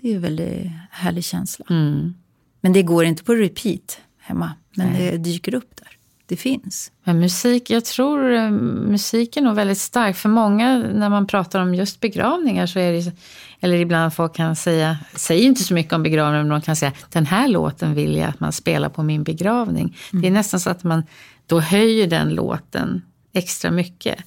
Det 0.00 0.10
är 0.10 0.16
en 0.16 0.22
väldigt 0.22 0.70
härlig 0.90 1.24
känsla. 1.24 1.64
Mm. 1.70 2.14
Men 2.60 2.72
det 2.72 2.82
går 2.82 3.04
inte 3.04 3.24
på 3.24 3.34
repeat 3.34 3.98
hemma. 4.18 4.52
Men 4.76 4.92
Nej. 4.92 5.10
det 5.10 5.18
dyker 5.18 5.54
upp 5.54 5.76
där. 5.76 5.93
Det 6.26 6.36
finns. 6.36 6.92
Men 7.04 7.20
musik, 7.20 7.70
jag 7.70 7.84
tror 7.84 8.32
eh, 8.32 8.50
musik 8.50 9.36
är 9.36 9.40
nog 9.40 9.54
väldigt 9.54 9.78
stark. 9.78 10.16
För 10.16 10.28
många, 10.28 10.78
när 10.78 11.08
man 11.08 11.26
pratar 11.26 11.60
om 11.60 11.74
just 11.74 12.00
begravningar 12.00 12.66
så 12.66 12.78
är 12.78 12.92
det, 12.92 13.12
eller 13.60 13.76
ibland 13.76 14.14
folk 14.14 14.36
kan 14.36 14.56
säga, 14.56 14.98
säger 15.14 15.42
inte 15.42 15.64
så 15.64 15.74
mycket 15.74 15.92
om 15.92 16.02
begravningar, 16.02 16.42
men 16.42 16.50
de 16.50 16.62
kan 16.62 16.76
säga 16.76 16.92
den 17.12 17.26
här 17.26 17.48
låten 17.48 17.94
vill 17.94 18.16
jag 18.16 18.28
att 18.28 18.40
man 18.40 18.52
spelar 18.52 18.88
på 18.88 19.02
min 19.02 19.22
begravning. 19.24 19.96
Det 20.12 20.26
är 20.26 20.30
nästan 20.30 20.60
så 20.60 20.70
att 20.70 20.84
man 20.84 21.02
då 21.46 21.60
höjer 21.60 22.06
den 22.06 22.28
låten 22.28 23.02
extra 23.32 23.70
mycket. 23.70 24.18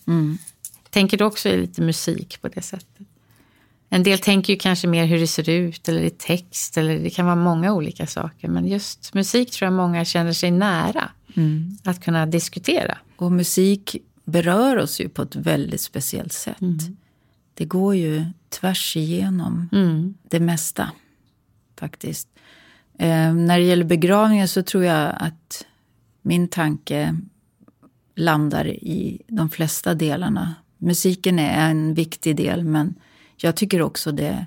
Tänker 0.89 1.17
du 1.17 1.23
också 1.23 1.49
lite 1.49 1.81
musik 1.81 2.41
på 2.41 2.47
det 2.47 2.61
sättet? 2.61 3.07
En 3.89 4.03
del 4.03 4.19
tänker 4.19 4.53
ju 4.53 4.59
kanske 4.59 4.87
mer 4.87 5.05
hur 5.05 5.19
det 5.19 5.27
ser 5.27 5.49
ut 5.49 5.89
eller 5.89 6.01
i 6.01 6.09
text 6.09 6.77
eller 6.77 6.99
det 6.99 7.09
kan 7.09 7.25
vara 7.25 7.35
många 7.35 7.73
olika 7.73 8.07
saker. 8.07 8.47
Men 8.47 8.67
just 8.67 9.13
musik 9.13 9.51
tror 9.51 9.65
jag 9.65 9.73
många 9.73 10.05
känner 10.05 10.33
sig 10.33 10.51
nära 10.51 11.09
att 11.83 12.03
kunna 12.03 12.25
diskutera. 12.25 12.97
Och 13.15 13.31
musik 13.31 13.95
berör 14.25 14.77
oss 14.77 14.99
ju 14.99 15.09
på 15.09 15.21
ett 15.21 15.35
väldigt 15.35 15.81
speciellt 15.81 16.33
sätt. 16.33 16.57
Det 17.53 17.65
går 17.65 17.95
ju 17.95 18.25
tvärs 18.49 18.97
igenom 18.97 19.69
det 20.23 20.39
mesta, 20.39 20.91
faktiskt. 21.79 22.27
Eh, 22.99 23.33
när 23.33 23.59
det 23.59 23.65
gäller 23.65 23.85
begravningar 23.85 24.47
så 24.47 24.63
tror 24.63 24.83
jag 24.83 25.15
att 25.19 25.65
min 26.21 26.47
tanke 26.47 27.17
landar 28.15 28.67
i 28.67 29.21
de 29.27 29.49
flesta 29.49 29.93
delarna. 29.93 30.55
Musiken 30.77 31.39
är 31.39 31.69
en 31.71 31.93
viktig 31.93 32.35
del, 32.35 32.63
men 32.63 32.95
jag 33.37 33.55
tycker 33.55 33.81
också 33.81 34.11
det 34.11 34.45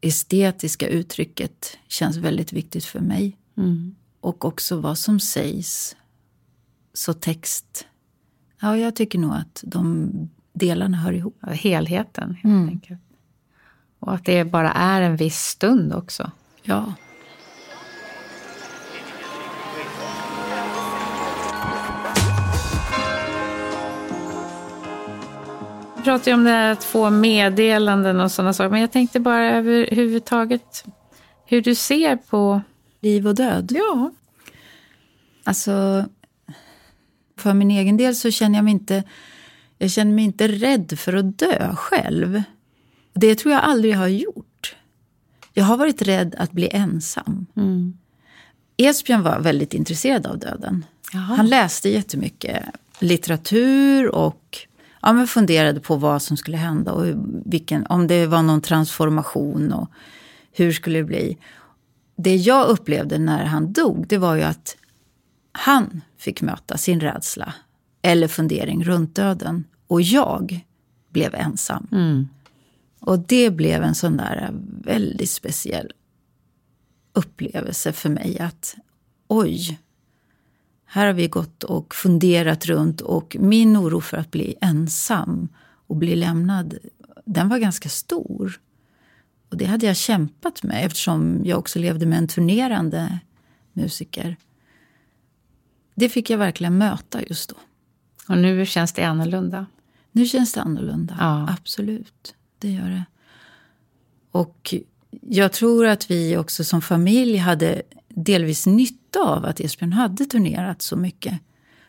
estetiska 0.00 0.88
uttrycket 0.88 1.78
känns 1.88 2.16
väldigt 2.16 2.52
viktigt 2.52 2.84
för 2.84 3.00
mig. 3.00 3.36
Och 4.20 4.44
också 4.44 4.80
vad 4.80 4.98
som 4.98 5.20
sägs 5.20 5.96
så 6.94 7.12
text... 7.12 7.86
Ja, 8.60 8.76
jag 8.76 8.96
tycker 8.96 9.18
nog 9.18 9.34
att 9.34 9.64
de 9.66 10.10
delarna 10.52 10.96
hör 10.96 11.12
ihop. 11.12 11.38
Helheten, 11.42 12.34
helt 12.34 12.44
mm. 12.44 12.68
enkelt. 12.68 13.00
Och 13.98 14.14
att 14.14 14.24
det 14.24 14.44
bara 14.44 14.72
är 14.72 15.00
en 15.00 15.16
viss 15.16 15.38
stund 15.38 15.94
också. 15.94 16.30
Ja. 16.62 16.92
Vi 25.96 26.02
pratar 26.02 26.30
ju 26.30 26.34
om 26.34 26.44
det 26.44 26.50
här 26.50 26.72
att 26.72 26.84
få 26.84 27.10
meddelanden 27.10 28.20
och 28.20 28.32
sådana 28.32 28.52
saker. 28.52 28.70
Men 28.70 28.80
jag 28.80 28.92
tänkte 28.92 29.20
bara 29.20 29.50
överhuvudtaget 29.50 30.84
hur 31.46 31.62
du 31.62 31.74
ser 31.74 32.16
på... 32.16 32.60
Liv 33.00 33.28
och 33.28 33.34
död? 33.34 33.72
Ja. 33.74 34.10
Alltså, 35.44 36.04
för 37.44 37.54
min 37.54 37.70
egen 37.70 37.96
del 37.96 38.14
så 38.14 38.30
känner 38.30 38.58
jag 38.58 38.64
mig 38.64 38.72
inte, 38.72 39.04
jag 39.78 39.90
känner 39.90 40.12
mig 40.12 40.24
inte 40.24 40.48
rädd 40.48 40.98
för 40.98 41.12
att 41.12 41.38
dö 41.38 41.74
själv. 41.76 42.42
Det 43.12 43.34
tror 43.34 43.52
jag 43.54 43.62
aldrig 43.62 43.96
har 43.96 44.06
gjort. 44.06 44.76
Jag 45.52 45.64
har 45.64 45.76
varit 45.76 46.02
rädd 46.02 46.34
att 46.38 46.52
bli 46.52 46.68
ensam. 46.72 47.46
Mm. 47.56 47.98
Esbjörn 48.76 49.22
var 49.22 49.40
väldigt 49.40 49.74
intresserad 49.74 50.26
av 50.26 50.38
döden. 50.38 50.84
Jaha. 51.12 51.22
Han 51.22 51.48
läste 51.48 51.88
jättemycket 51.88 52.64
litteratur 52.98 54.08
och 54.08 54.58
ja, 55.02 55.12
men 55.12 55.26
funderade 55.26 55.80
på 55.80 55.96
vad 55.96 56.22
som 56.22 56.36
skulle 56.36 56.56
hända 56.56 56.92
och 56.92 57.06
vilken, 57.44 57.86
om 57.86 58.06
det 58.06 58.26
var 58.26 58.42
någon 58.42 58.60
transformation 58.60 59.72
och 59.72 59.88
hur 60.52 60.72
skulle 60.72 60.98
det 60.98 61.04
bli. 61.04 61.38
Det 62.16 62.36
jag 62.36 62.68
upplevde 62.68 63.18
när 63.18 63.44
han 63.44 63.72
dog, 63.72 64.06
det 64.08 64.18
var 64.18 64.34
ju 64.34 64.42
att 64.42 64.76
han 65.52 66.00
fick 66.24 66.42
möta 66.42 66.76
sin 66.76 67.00
rädsla 67.00 67.54
eller 68.02 68.28
fundering 68.28 68.84
runt 68.84 69.14
döden. 69.14 69.64
Och 69.86 70.02
jag 70.02 70.64
blev 71.08 71.34
ensam. 71.34 71.88
Mm. 71.92 72.28
Och 73.00 73.18
det 73.18 73.50
blev 73.50 73.82
en 73.82 73.94
sån 73.94 74.16
där 74.16 74.50
väldigt 74.84 75.30
speciell 75.30 75.92
upplevelse 77.12 77.92
för 77.92 78.10
mig. 78.10 78.38
Att 78.38 78.76
oj, 79.28 79.78
här 80.84 81.06
har 81.06 81.12
vi 81.12 81.28
gått 81.28 81.64
och 81.64 81.94
funderat 81.94 82.66
runt 82.66 83.00
och 83.00 83.36
min 83.40 83.76
oro 83.76 84.00
för 84.00 84.16
att 84.16 84.30
bli 84.30 84.54
ensam 84.60 85.48
och 85.86 85.96
bli 85.96 86.16
lämnad, 86.16 86.78
den 87.24 87.48
var 87.48 87.58
ganska 87.58 87.88
stor. 87.88 88.60
Och 89.50 89.56
det 89.56 89.64
hade 89.64 89.86
jag 89.86 89.96
kämpat 89.96 90.62
med 90.62 90.86
eftersom 90.86 91.40
jag 91.44 91.58
också 91.58 91.78
levde 91.78 92.06
med 92.06 92.18
en 92.18 92.28
turnerande 92.28 93.18
musiker. 93.72 94.36
Det 95.94 96.08
fick 96.08 96.30
jag 96.30 96.38
verkligen 96.38 96.78
möta 96.78 97.22
just 97.22 97.50
då. 97.50 97.56
Och 98.28 98.38
nu 98.38 98.66
känns 98.66 98.92
det 98.92 99.04
annorlunda? 99.04 99.66
Nu 100.12 100.26
känns 100.26 100.52
det 100.52 100.60
annorlunda, 100.60 101.16
ja. 101.20 101.48
absolut. 101.60 102.34
Det 102.58 102.70
gör 102.70 102.90
det. 102.90 103.04
Och 104.30 104.74
jag 105.20 105.52
tror 105.52 105.86
att 105.86 106.10
vi 106.10 106.36
också 106.36 106.64
som 106.64 106.82
familj 106.82 107.36
hade 107.36 107.82
delvis 108.08 108.66
nytta 108.66 109.20
av 109.20 109.44
att 109.44 109.60
Esbjörn 109.60 109.92
hade 109.92 110.24
turnerat 110.24 110.82
så 110.82 110.96
mycket. 110.96 111.40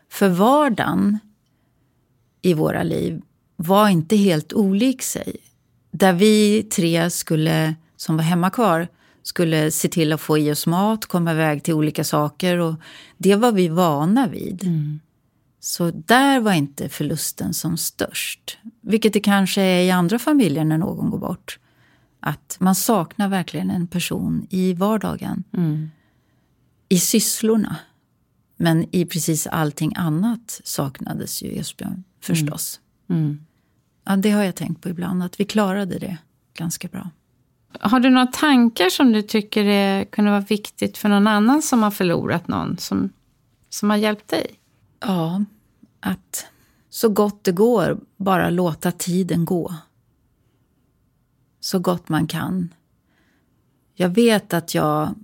För 0.08 0.28
vardagen 0.28 1.18
i 2.42 2.54
våra 2.54 2.82
liv 2.82 3.22
var 3.56 3.88
inte 3.88 4.16
helt 4.16 4.52
olik 4.52 5.02
sig. 5.02 5.36
Där 5.90 6.12
vi 6.12 6.62
tre 6.62 7.10
skulle, 7.10 7.74
som 7.96 8.16
var 8.16 8.24
hemma 8.24 8.50
kvar, 8.50 8.88
skulle 9.26 9.70
se 9.70 9.88
till 9.88 10.12
att 10.12 10.20
få 10.20 10.38
i 10.38 10.52
oss 10.52 10.66
mat, 10.66 11.06
komma 11.06 11.32
iväg 11.32 11.62
till 11.62 11.74
olika 11.74 12.04
saker. 12.04 12.58
Och 12.58 12.74
det 13.18 13.34
var 13.34 13.52
vi 13.52 13.68
vana 13.68 14.26
vid. 14.26 14.64
Mm. 14.64 15.00
Så 15.60 15.90
där 15.90 16.40
var 16.40 16.52
inte 16.52 16.88
förlusten 16.88 17.54
som 17.54 17.76
störst. 17.76 18.58
Vilket 18.80 19.12
det 19.12 19.20
kanske 19.20 19.62
är 19.62 19.82
i 19.82 19.90
andra 19.90 20.18
familjer 20.18 20.64
när 20.64 20.78
någon 20.78 21.10
går 21.10 21.18
bort. 21.18 21.58
Att 22.20 22.56
man 22.60 22.74
saknar 22.74 23.28
verkligen 23.28 23.70
en 23.70 23.86
person 23.86 24.46
i 24.50 24.74
vardagen. 24.74 25.44
Mm. 25.52 25.90
I 26.88 26.98
sysslorna. 26.98 27.76
Men 28.56 28.86
i 28.92 29.04
precis 29.06 29.46
allting 29.46 29.92
annat 29.96 30.60
saknades 30.64 31.42
ju 31.42 31.58
Esbjörn 31.58 32.04
förstås. 32.20 32.80
Mm. 33.08 33.22
Mm. 33.22 33.46
Ja, 34.04 34.16
det 34.16 34.30
har 34.30 34.42
jag 34.42 34.54
tänkt 34.54 34.82
på 34.82 34.88
ibland, 34.88 35.22
att 35.22 35.40
vi 35.40 35.44
klarade 35.44 35.98
det 35.98 36.16
ganska 36.54 36.88
bra. 36.88 37.10
Har 37.80 38.00
du 38.00 38.10
några 38.10 38.26
tankar 38.26 38.88
som 38.88 39.12
du 39.12 39.22
tycker 39.22 39.64
är, 39.64 40.04
kunde 40.04 40.30
vara 40.30 40.40
viktigt 40.40 40.98
för 40.98 41.08
någon 41.08 41.26
annan 41.26 41.62
som 41.62 41.82
har 41.82 41.90
förlorat 41.90 42.48
någon 42.48 42.78
som, 42.78 43.12
som 43.68 43.90
har 43.90 43.96
hjälpt 43.96 44.28
dig? 44.28 44.46
Ja, 45.00 45.44
att 46.00 46.46
så 46.90 47.08
gott 47.08 47.44
det 47.44 47.52
går 47.52 48.00
bara 48.16 48.50
låta 48.50 48.92
tiden 48.92 49.44
gå. 49.44 49.74
Så 51.60 51.78
gott 51.78 52.08
man 52.08 52.26
kan. 52.26 52.74
Jag 53.94 54.08
vet 54.08 54.54
att 54.54 54.74
jag, 54.74 55.14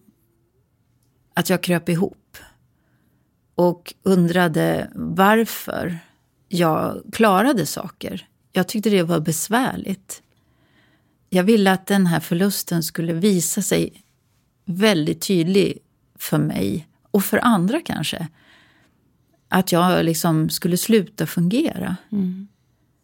att 1.34 1.50
jag 1.50 1.62
kröp 1.62 1.88
ihop 1.88 2.36
och 3.54 3.94
undrade 4.02 4.90
varför 4.94 5.98
jag 6.48 7.02
klarade 7.12 7.66
saker. 7.66 8.28
Jag 8.52 8.68
tyckte 8.68 8.90
det 8.90 9.02
var 9.02 9.20
besvärligt. 9.20 10.22
Jag 11.34 11.44
ville 11.44 11.72
att 11.72 11.86
den 11.86 12.06
här 12.06 12.20
förlusten 12.20 12.82
skulle 12.82 13.12
visa 13.12 13.62
sig 13.62 14.02
väldigt 14.64 15.20
tydlig 15.20 15.78
för 16.18 16.38
mig 16.38 16.88
och 17.10 17.24
för 17.24 17.38
andra 17.38 17.80
kanske. 17.80 18.28
Att 19.48 19.72
jag 19.72 20.04
liksom 20.04 20.50
skulle 20.50 20.76
sluta 20.76 21.26
fungera. 21.26 21.96
Mm. 22.12 22.48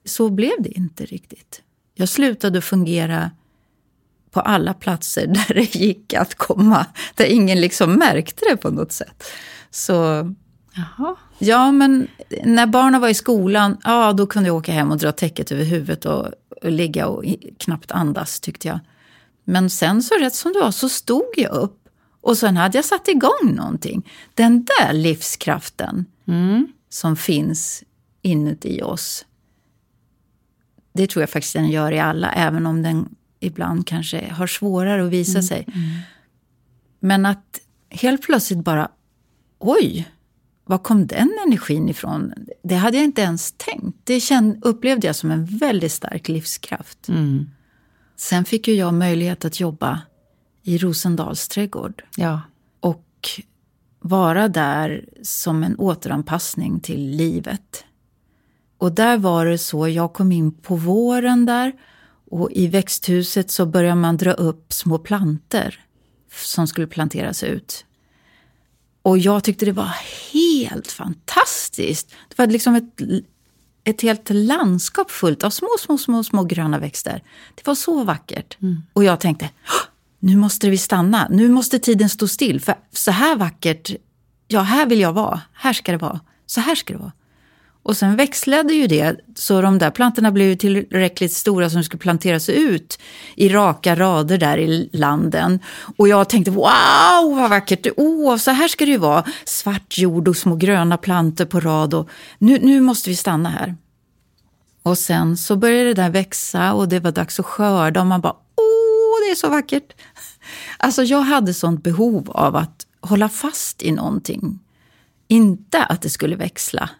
Så 0.05 0.31
blev 0.31 0.53
det 0.59 0.69
inte 0.69 1.07
riktigt. 1.07 1.63
Jag 1.95 2.09
slutade 2.09 2.61
fungera 2.61 3.31
på 4.31 4.41
alla 4.41 4.75
platser 4.75 5.27
där 5.27 5.55
det 5.55 5.75
gick 5.75 6.15
att 6.15 6.35
komma. 6.35 6.87
Där 7.15 7.27
ingen 7.27 7.61
liksom 7.61 7.93
märkte 7.93 8.45
det 8.51 8.57
på 8.57 8.71
något 8.71 8.93
sätt. 8.93 9.25
Så... 9.71 10.35
Jaha. 10.79 11.17
Ja, 11.39 11.73
men 11.73 12.09
när 12.45 12.67
barnen 12.67 13.01
var 13.01 13.09
i 13.09 13.15
skolan, 13.15 13.77
ja 13.85 14.13
då 14.13 14.27
kunde 14.27 14.49
jag 14.49 14.57
åka 14.57 14.73
hem 14.73 14.91
och 14.91 14.99
dra 14.99 15.13
täcket 15.13 15.53
över 15.53 15.65
huvudet 15.65 16.05
och, 16.05 16.27
och 16.63 16.71
ligga 16.71 17.07
och 17.07 17.25
knappt 17.59 17.91
andas 17.91 18.41
tyckte 18.41 18.69
jag. 18.69 18.79
Men 19.45 19.71
sen 19.71 20.03
så 20.03 20.15
rätt 20.15 20.35
som 20.35 20.53
det 20.53 20.61
var 20.61 20.71
så 20.71 20.89
stod 20.89 21.33
jag 21.37 21.53
upp 21.53 21.89
och 22.21 22.39
sen 22.39 22.57
hade 22.57 22.79
jag 22.79 22.85
satt 22.85 23.09
igång 23.09 23.55
någonting. 23.55 24.11
Den 24.35 24.65
där 24.65 24.93
livskraften 24.93 26.07
mm. 26.27 26.69
som 26.89 27.17
finns 27.17 27.83
inuti 28.23 28.83
oss. 28.83 29.25
Det 30.93 31.07
tror 31.07 31.23
jag 31.23 31.31
faktiskt 31.31 31.55
den 31.55 31.71
gör 31.71 31.93
i 31.93 32.01
alla, 32.01 32.33
även 32.33 32.67
om 32.67 32.83
den 32.83 33.09
ibland 33.41 33.87
kanske 33.87 34.33
har 34.33 34.47
svårare 34.47 35.05
att 35.05 35.11
visa 35.11 35.39
mm. 35.39 35.43
sig. 35.43 35.65
Mm. 35.69 35.89
Men 37.01 37.27
att 37.27 37.61
helt 37.91 38.23
plötsligt 38.23 38.65
bara, 38.65 38.89
oj, 39.59 40.09
var 40.69 40.79
kom 40.79 41.07
den 41.07 41.39
energin 41.47 41.89
ifrån? 41.89 42.33
Det 42.63 42.75
hade 42.75 42.97
jag 42.97 43.05
inte 43.05 43.23
ens 43.23 43.55
tänkt. 43.57 43.99
Det 44.05 44.21
känd, 44.21 44.65
upplevde 44.65 45.07
jag 45.07 45.17
som 45.17 45.31
en 45.31 45.45
väldigt 45.45 45.93
stark 45.93 46.29
livskraft. 46.29 47.09
Mm. 47.09 47.51
Sen 48.17 48.45
fick 48.45 48.69
ju 48.69 48.75
jag 48.75 48.95
möjlighet 48.95 49.45
att 49.45 49.61
jobba 49.61 50.01
i 50.63 50.79
Rosendals 50.79 51.49
trädgård. 51.49 52.03
Ja. 52.17 52.41
Och 52.81 53.29
vara 54.01 54.49
där 54.49 55.05
som 55.23 55.63
en 55.65 55.77
återanpassning 55.77 56.81
till 56.81 57.11
livet. 57.11 57.85
Och 58.79 58.93
där 58.93 59.19
var 59.19 59.47
det 59.47 59.59
så, 59.59 59.89
jag 59.89 60.13
kom 60.13 60.33
in 60.33 60.53
på 60.53 60.77
våren 60.77 61.47
där 61.47 61.73
och 62.31 62.51
i 62.53 62.67
växthuset 62.67 63.51
så 63.51 63.67
började 63.67 64.01
man 64.01 64.17
dra 64.17 64.33
upp 64.33 64.73
små 64.73 64.99
planter 64.99 65.85
som 66.33 66.67
skulle 66.67 66.87
planteras 66.87 67.43
ut. 67.43 67.85
Och 69.09 69.19
jag 69.19 69.45
tyckte 69.45 69.65
det 69.65 69.73
var 69.73 69.95
helt 70.33 70.93
fantastiskt. 70.93 72.11
Det 72.29 72.39
var 72.39 72.47
liksom 72.47 72.75
ett, 72.75 73.01
ett 73.85 74.03
helt 74.03 74.31
landskap 74.31 75.11
fullt 75.11 75.45
av 75.45 75.51
små, 75.51 75.69
små, 75.81 75.99
små, 75.99 76.25
små 76.25 76.45
gröna 76.45 76.79
växter. 76.79 77.23
Det 77.55 77.67
var 77.67 77.75
så 77.75 78.05
vackert. 78.05 78.57
Mm. 78.63 78.83
Och 78.93 79.05
jag 79.05 79.21
tänkte, 79.21 79.51
nu 80.19 80.37
måste 80.37 80.71
vi 80.71 80.79
stanna. 80.79 81.27
Nu 81.31 81.49
måste 81.49 81.79
tiden 81.79 82.09
stå 82.09 82.29
still. 82.29 82.61
För 82.61 82.75
så 82.93 83.11
här 83.11 83.37
vackert, 83.37 83.91
ja 84.49 84.61
här 84.61 84.87
vill 84.87 85.01
jag 85.01 85.13
vara. 85.13 85.41
Här 85.53 85.73
ska 85.73 85.93
det 85.93 85.99
vara. 85.99 86.21
Så 86.47 86.61
här 86.61 86.75
ska 86.75 86.93
det 86.93 86.99
vara. 86.99 87.13
Och 87.83 87.97
sen 87.97 88.17
växlade 88.17 88.75
ju 88.75 88.87
det, 88.87 89.17
så 89.35 89.61
de 89.61 89.79
där 89.79 89.91
plantorna 89.91 90.31
blev 90.31 90.57
tillräckligt 90.57 91.33
stora 91.33 91.71
som 91.71 91.85
skulle 91.85 92.01
planteras 92.01 92.49
ut 92.49 92.99
i 93.37 93.49
raka 93.49 93.97
rader 93.97 94.39
där 94.39 94.59
i 94.59 94.91
landen. 94.93 95.59
Och 95.97 96.09
jag 96.09 96.29
tänkte, 96.29 96.51
wow 96.51 97.37
vad 97.37 97.51
vackert, 97.51 97.87
oh, 97.97 98.37
så 98.37 98.51
här 98.51 98.69
ska 98.69 98.85
det 98.85 98.91
ju 98.91 98.99
vara. 98.99 99.25
Svart 99.45 99.99
jord 99.99 100.29
och 100.29 100.37
små 100.37 100.57
gröna 100.57 100.97
plantor 100.97 101.45
på 101.45 101.61
rad. 101.61 101.95
Och 101.95 102.09
nu, 102.39 102.59
nu 102.63 102.81
måste 102.81 103.11
vi 103.11 103.17
stanna 103.17 103.49
här. 103.49 103.77
Och 104.83 104.99
sen 104.99 105.37
så 105.37 105.57
började 105.57 105.85
det 105.85 106.03
där 106.03 106.11
växa 106.11 106.73
och 106.73 106.89
det 106.89 107.01
var 107.01 107.13
dags 107.13 107.41
att 107.41 107.47
skörda 107.47 108.01
och 108.01 108.07
man 108.07 108.21
bara, 108.21 108.37
åh, 108.57 109.27
det 109.27 109.31
är 109.31 109.35
så 109.35 109.49
vackert. 109.49 109.93
Alltså 110.79 111.03
jag 111.03 111.21
hade 111.21 111.55
sånt 111.55 111.83
behov 111.83 112.31
av 112.31 112.57
att 112.57 112.87
hålla 113.01 113.29
fast 113.29 113.83
i 113.83 113.93
någonting 113.93 114.59
inte 115.29 115.85
att 115.85 116.03
det 116.03 116.11
skulle 116.11 116.37
växla 116.37 116.91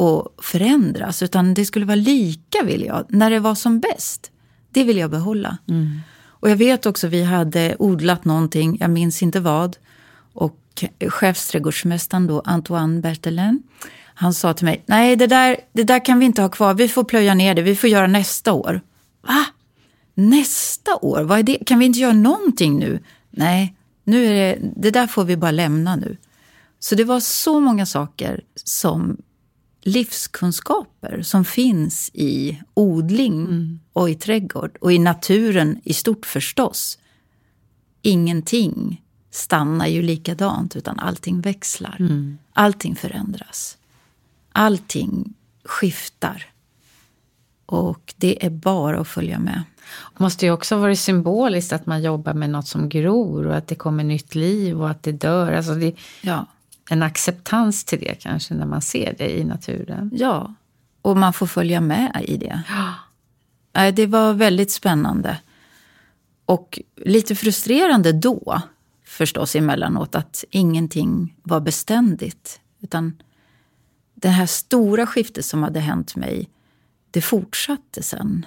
och 0.00 0.34
förändras, 0.42 1.22
utan 1.22 1.54
det 1.54 1.64
skulle 1.64 1.86
vara 1.86 1.96
lika, 1.96 2.62
vill 2.64 2.84
jag, 2.84 3.04
när 3.08 3.30
det 3.30 3.40
var 3.40 3.54
som 3.54 3.80
bäst. 3.80 4.30
Det 4.70 4.84
vill 4.84 4.96
jag 4.96 5.10
behålla. 5.10 5.58
Mm. 5.68 6.00
Och 6.22 6.50
jag 6.50 6.56
vet 6.56 6.86
också, 6.86 7.08
vi 7.08 7.24
hade 7.24 7.76
odlat 7.78 8.24
någonting, 8.24 8.76
jag 8.80 8.90
minns 8.90 9.22
inte 9.22 9.40
vad. 9.40 9.76
Och 10.32 10.84
chefsträdgårdsmästaren 11.08 12.26
då, 12.26 12.42
Antoine 12.44 13.00
Bertelin, 13.00 13.62
han 14.14 14.34
sa 14.34 14.54
till 14.54 14.64
mig, 14.64 14.82
nej 14.86 15.16
det 15.16 15.26
där, 15.26 15.56
det 15.72 15.84
där 15.84 16.04
kan 16.04 16.18
vi 16.18 16.26
inte 16.26 16.42
ha 16.42 16.48
kvar, 16.48 16.74
vi 16.74 16.88
får 16.88 17.04
plöja 17.04 17.34
ner 17.34 17.54
det, 17.54 17.62
vi 17.62 17.76
får 17.76 17.90
göra 17.90 18.06
nästa 18.06 18.52
år. 18.52 18.80
Va? 19.22 19.44
Nästa 20.14 20.96
år? 20.96 21.22
Vad 21.22 21.38
är 21.38 21.42
det? 21.42 21.58
Kan 21.66 21.78
vi 21.78 21.84
inte 21.84 21.98
göra 21.98 22.12
någonting 22.12 22.78
nu? 22.78 23.00
Nej, 23.30 23.76
nu 24.04 24.26
är 24.26 24.34
det, 24.34 24.58
det 24.76 24.90
där 24.90 25.06
får 25.06 25.24
vi 25.24 25.36
bara 25.36 25.50
lämna 25.50 25.96
nu. 25.96 26.16
Så 26.78 26.94
det 26.94 27.04
var 27.04 27.20
så 27.20 27.60
många 27.60 27.86
saker 27.86 28.40
som 28.64 29.16
livskunskaper 29.80 31.22
som 31.22 31.44
finns 31.44 32.10
i 32.14 32.62
odling 32.74 33.40
mm. 33.40 33.80
och 33.92 34.10
i 34.10 34.14
trädgård 34.14 34.76
och 34.80 34.92
i 34.92 34.98
naturen 34.98 35.80
i 35.84 35.94
stort 35.94 36.26
förstås. 36.26 36.98
Ingenting 38.02 39.02
stannar 39.30 39.86
ju 39.86 40.02
likadant 40.02 40.76
utan 40.76 40.98
allting 40.98 41.40
växlar. 41.40 41.96
Mm. 42.00 42.38
Allting 42.52 42.96
förändras. 42.96 43.78
Allting 44.52 45.34
skiftar. 45.64 46.46
Och 47.66 48.14
det 48.16 48.46
är 48.46 48.50
bara 48.50 49.00
att 49.00 49.08
följa 49.08 49.38
med. 49.38 49.62
Det 50.16 50.22
måste 50.22 50.46
ju 50.46 50.52
också 50.52 50.76
vara 50.76 50.96
symboliskt 50.96 51.72
att 51.72 51.86
man 51.86 52.02
jobbar 52.02 52.34
med 52.34 52.50
något 52.50 52.68
som 52.68 52.88
gror 52.88 53.46
och 53.46 53.56
att 53.56 53.66
det 53.66 53.74
kommer 53.74 54.04
nytt 54.04 54.34
liv 54.34 54.80
och 54.80 54.90
att 54.90 55.02
det 55.02 55.12
dör. 55.12 55.52
Alltså 55.52 55.74
det, 55.74 55.94
ja. 56.20 56.46
En 56.92 57.02
acceptans 57.02 57.84
till 57.84 58.00
det 58.00 58.14
kanske 58.14 58.54
när 58.54 58.66
man 58.66 58.82
ser 58.82 59.14
det 59.18 59.38
i 59.38 59.44
naturen. 59.44 60.10
Ja, 60.14 60.54
och 61.02 61.16
man 61.16 61.32
får 61.32 61.46
följa 61.46 61.80
med 61.80 62.24
i 62.28 62.36
det. 62.36 62.62
Ja. 62.68 63.90
Det 63.90 64.06
var 64.06 64.32
väldigt 64.32 64.70
spännande. 64.70 65.38
Och 66.44 66.80
lite 66.96 67.34
frustrerande 67.34 68.12
då, 68.12 68.62
förstås 69.04 69.56
emellanåt, 69.56 70.14
att 70.14 70.44
ingenting 70.50 71.36
var 71.42 71.60
beständigt. 71.60 72.60
Utan 72.80 73.22
det 74.14 74.28
här 74.28 74.46
stora 74.46 75.06
skiftet 75.06 75.44
som 75.44 75.62
hade 75.62 75.80
hänt 75.80 76.16
mig, 76.16 76.48
det 77.10 77.20
fortsatte 77.20 78.02
sen. 78.02 78.46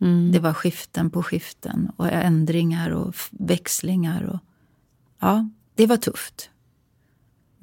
Mm. 0.00 0.32
Det 0.32 0.38
var 0.38 0.52
skiften 0.52 1.10
på 1.10 1.22
skiften 1.22 1.90
och 1.96 2.12
ändringar 2.12 2.90
och 2.90 3.14
växlingar. 3.30 4.22
Och, 4.22 4.38
ja, 5.20 5.48
det 5.74 5.86
var 5.86 5.96
tufft. 5.96 6.50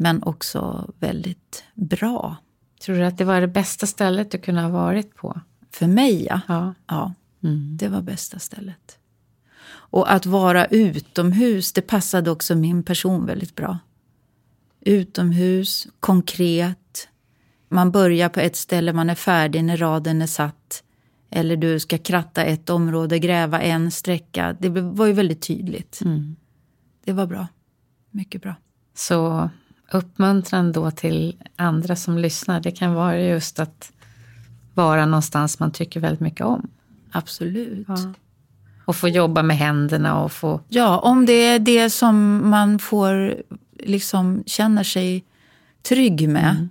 Men 0.02 0.24
också 0.24 0.92
väldigt 1.00 1.64
bra. 1.76 2.36
Tror 2.82 2.96
du 2.96 3.06
att 3.06 3.18
det 3.18 3.26
var 3.26 3.42
det 3.42 3.48
bästa 3.48 3.88
stället 3.88 4.32
du 4.32 4.38
kunde 4.38 4.62
ha 4.62 4.70
varit 4.70 5.16
på? 5.16 5.42
För 5.72 5.88
mig, 5.88 6.26
ja. 6.26 6.42
Ja, 6.48 6.74
ja 6.88 7.14
mm. 7.44 7.78
det 7.78 7.88
var 7.88 8.02
bästa 8.02 8.40
stället. 8.40 8.98
Och 9.68 10.14
att 10.14 10.26
vara 10.26 10.66
utomhus, 10.66 11.74
det 11.74 11.82
passade 11.82 12.32
också 12.32 12.56
min 12.56 12.84
person 12.84 13.26
väldigt 13.26 13.56
bra. 13.56 13.80
Utomhus, 14.80 15.88
konkret. 16.00 17.08
Man 17.70 17.92
börjar 17.92 18.30
på 18.30 18.40
ett 18.40 18.56
ställe, 18.56 18.94
man 18.94 19.10
är 19.10 19.16
färdig 19.16 19.64
när 19.64 19.78
raden 19.78 20.22
är 20.22 20.28
satt. 20.28 20.84
Eller 21.30 21.58
du 21.58 21.80
ska 21.80 21.98
kratta 21.98 22.44
ett 22.44 22.70
område, 22.70 23.20
gräva 23.20 23.62
en 23.62 23.92
sträcka. 23.92 24.56
Det 24.60 24.70
var 24.70 25.06
ju 25.06 25.14
väldigt 25.14 25.42
tydligt. 25.42 26.02
Mm. 26.02 26.36
Det 27.04 27.14
var 27.14 27.26
bra. 27.26 27.48
Mycket 28.12 28.42
bra. 28.42 28.56
Så 28.94 29.50
uppmuntran 29.92 30.72
då 30.72 30.92
till 30.92 31.36
andra 31.56 31.96
som 31.96 32.18
lyssnar, 32.18 32.60
det 32.60 32.72
kan 32.72 32.94
vara 32.94 33.20
just 33.20 33.60
att 33.60 33.92
vara 34.74 35.06
någonstans 35.06 35.60
man 35.60 35.72
tycker 35.72 36.00
väldigt 36.00 36.20
mycket 36.20 36.46
om. 36.46 36.70
Absolut. 37.12 37.86
Ja. 37.88 38.14
Och 38.86 38.96
få 38.96 39.08
jobba 39.08 39.44
med 39.44 39.58
händerna 39.58 40.24
och 40.24 40.32
få... 40.32 40.62
Ja, 40.68 41.00
om 41.00 41.26
det 41.26 41.34
är 41.34 41.60
det 41.60 41.90
som 41.90 42.50
man 42.50 42.80
får, 42.80 43.36
liksom 43.80 44.44
känner 44.46 44.84
sig 44.84 45.24
trygg 45.82 46.30
med. 46.30 46.52
Mm. 46.52 46.70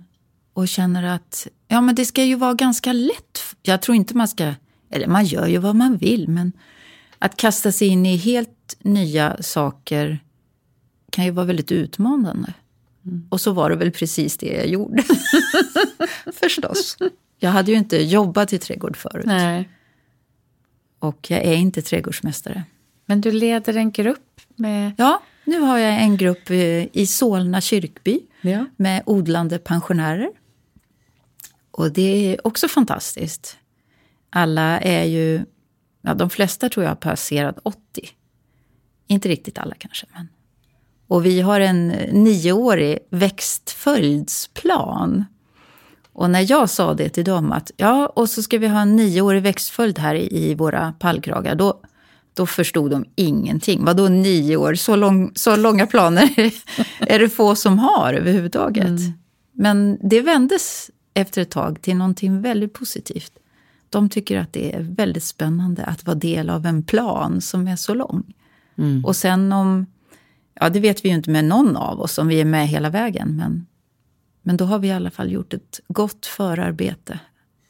Och 0.53 0.67
känner 0.67 1.03
att, 1.03 1.47
ja 1.67 1.81
men 1.81 1.95
det 1.95 2.05
ska 2.05 2.23
ju 2.23 2.35
vara 2.35 2.53
ganska 2.53 2.93
lätt. 2.93 3.55
Jag 3.61 3.81
tror 3.81 3.95
inte 3.95 4.17
man 4.17 4.27
ska, 4.27 4.53
eller 4.89 5.07
man 5.07 5.25
gör 5.25 5.47
ju 5.47 5.57
vad 5.57 5.75
man 5.75 5.97
vill, 5.97 6.27
men 6.27 6.51
att 7.19 7.37
kasta 7.37 7.71
sig 7.71 7.87
in 7.87 8.05
i 8.05 8.15
helt 8.15 8.77
nya 8.79 9.37
saker 9.43 10.19
kan 11.09 11.25
ju 11.25 11.31
vara 11.31 11.45
väldigt 11.45 11.71
utmanande. 11.71 12.53
Mm. 13.05 13.27
Och 13.29 13.41
så 13.41 13.51
var 13.51 13.69
det 13.69 13.75
väl 13.75 13.91
precis 13.91 14.37
det 14.37 14.47
jag 14.47 14.67
gjorde. 14.67 15.03
Förstås. 16.33 16.97
Jag 17.39 17.49
hade 17.49 17.71
ju 17.71 17.77
inte 17.77 17.97
jobbat 17.97 18.53
i 18.53 18.57
trädgård 18.59 18.97
förut. 18.97 19.25
Nej. 19.25 19.69
Och 20.99 21.31
jag 21.31 21.39
är 21.39 21.55
inte 21.55 21.81
trädgårdsmästare. 21.81 22.63
Men 23.05 23.21
du 23.21 23.31
leder 23.31 23.77
en 23.77 23.91
grupp 23.91 24.41
med... 24.55 24.93
Ja, 24.97 25.21
nu 25.43 25.59
har 25.59 25.77
jag 25.77 26.01
en 26.01 26.17
grupp 26.17 26.51
i 26.51 27.07
Solna 27.07 27.61
kyrkby 27.61 28.19
ja. 28.41 28.65
med 28.75 29.03
odlande 29.05 29.59
pensionärer. 29.59 30.29
Och 31.71 31.91
det 31.91 32.33
är 32.33 32.47
också 32.47 32.67
fantastiskt. 32.67 33.57
Alla 34.29 34.79
är 34.79 35.03
ju, 35.03 35.45
ja, 36.01 36.13
de 36.13 36.29
flesta 36.29 36.69
tror 36.69 36.83
jag 36.83 36.91
har 36.91 36.95
passerat 36.95 37.59
80. 37.63 37.79
Inte 39.07 39.29
riktigt 39.29 39.57
alla 39.57 39.75
kanske, 39.75 40.05
men 40.13 40.27
och 41.11 41.25
vi 41.25 41.41
har 41.41 41.59
en 41.59 41.87
nioårig 42.11 42.99
växtföljdsplan. 43.09 45.25
Och 46.13 46.29
när 46.29 46.51
jag 46.51 46.69
sa 46.69 46.93
det 46.93 47.09
till 47.09 47.25
dem 47.25 47.51
att 47.51 47.71
ja, 47.77 48.05
och 48.05 48.29
så 48.29 48.43
ska 48.43 48.57
vi 48.57 48.67
ha 48.67 48.81
en 48.81 48.95
nioårig 48.95 49.41
växtföljd 49.41 49.99
här 49.99 50.15
i, 50.15 50.55
våra 50.55 50.93
pallkragar. 50.99 51.55
Då, 51.55 51.81
då 52.33 52.45
förstod 52.45 52.91
de 52.91 53.05
ingenting. 53.15 53.85
Vadå 53.85 54.07
nio 54.07 54.57
år? 54.57 54.75
Så, 54.75 54.95
lång, 54.95 55.31
så 55.35 55.55
långa 55.55 55.87
planer 55.87 56.29
är 56.99 57.19
det 57.19 57.29
få 57.29 57.55
som 57.55 57.79
har 57.79 58.13
överhuvudtaget. 58.13 58.85
Mm. 58.85 59.13
Men 59.51 59.97
det 60.09 60.21
vändes 60.21 60.91
efter 61.13 61.41
ett 61.41 61.51
tag 61.51 61.81
till 61.81 61.95
någonting 61.95 62.41
väldigt 62.41 62.73
positivt. 62.73 63.33
De 63.89 64.09
tycker 64.09 64.37
att 64.37 64.53
det 64.53 64.75
är 64.75 64.81
väldigt 64.81 65.23
spännande 65.23 65.85
att 65.85 66.05
vara 66.05 66.17
del 66.17 66.49
av 66.49 66.65
en 66.65 66.83
plan 66.83 67.41
som 67.41 67.67
är 67.67 67.75
så 67.75 67.93
lång. 67.93 68.33
Mm. 68.77 69.05
Och 69.05 69.15
sen 69.15 69.53
om 69.53 69.85
Ja, 70.53 70.69
det 70.69 70.79
vet 70.79 71.05
vi 71.05 71.09
ju 71.09 71.15
inte 71.15 71.29
med 71.29 71.45
någon 71.45 71.77
av 71.77 72.01
oss 72.01 72.17
om 72.17 72.27
vi 72.27 72.41
är 72.41 72.45
med 72.45 72.67
hela 72.67 72.89
vägen. 72.89 73.35
Men, 73.35 73.65
men 74.41 74.57
då 74.57 74.65
har 74.65 74.79
vi 74.79 74.87
i 74.87 74.91
alla 74.91 75.11
fall 75.11 75.31
gjort 75.31 75.53
ett 75.53 75.79
gott 75.87 76.25
förarbete 76.25 77.19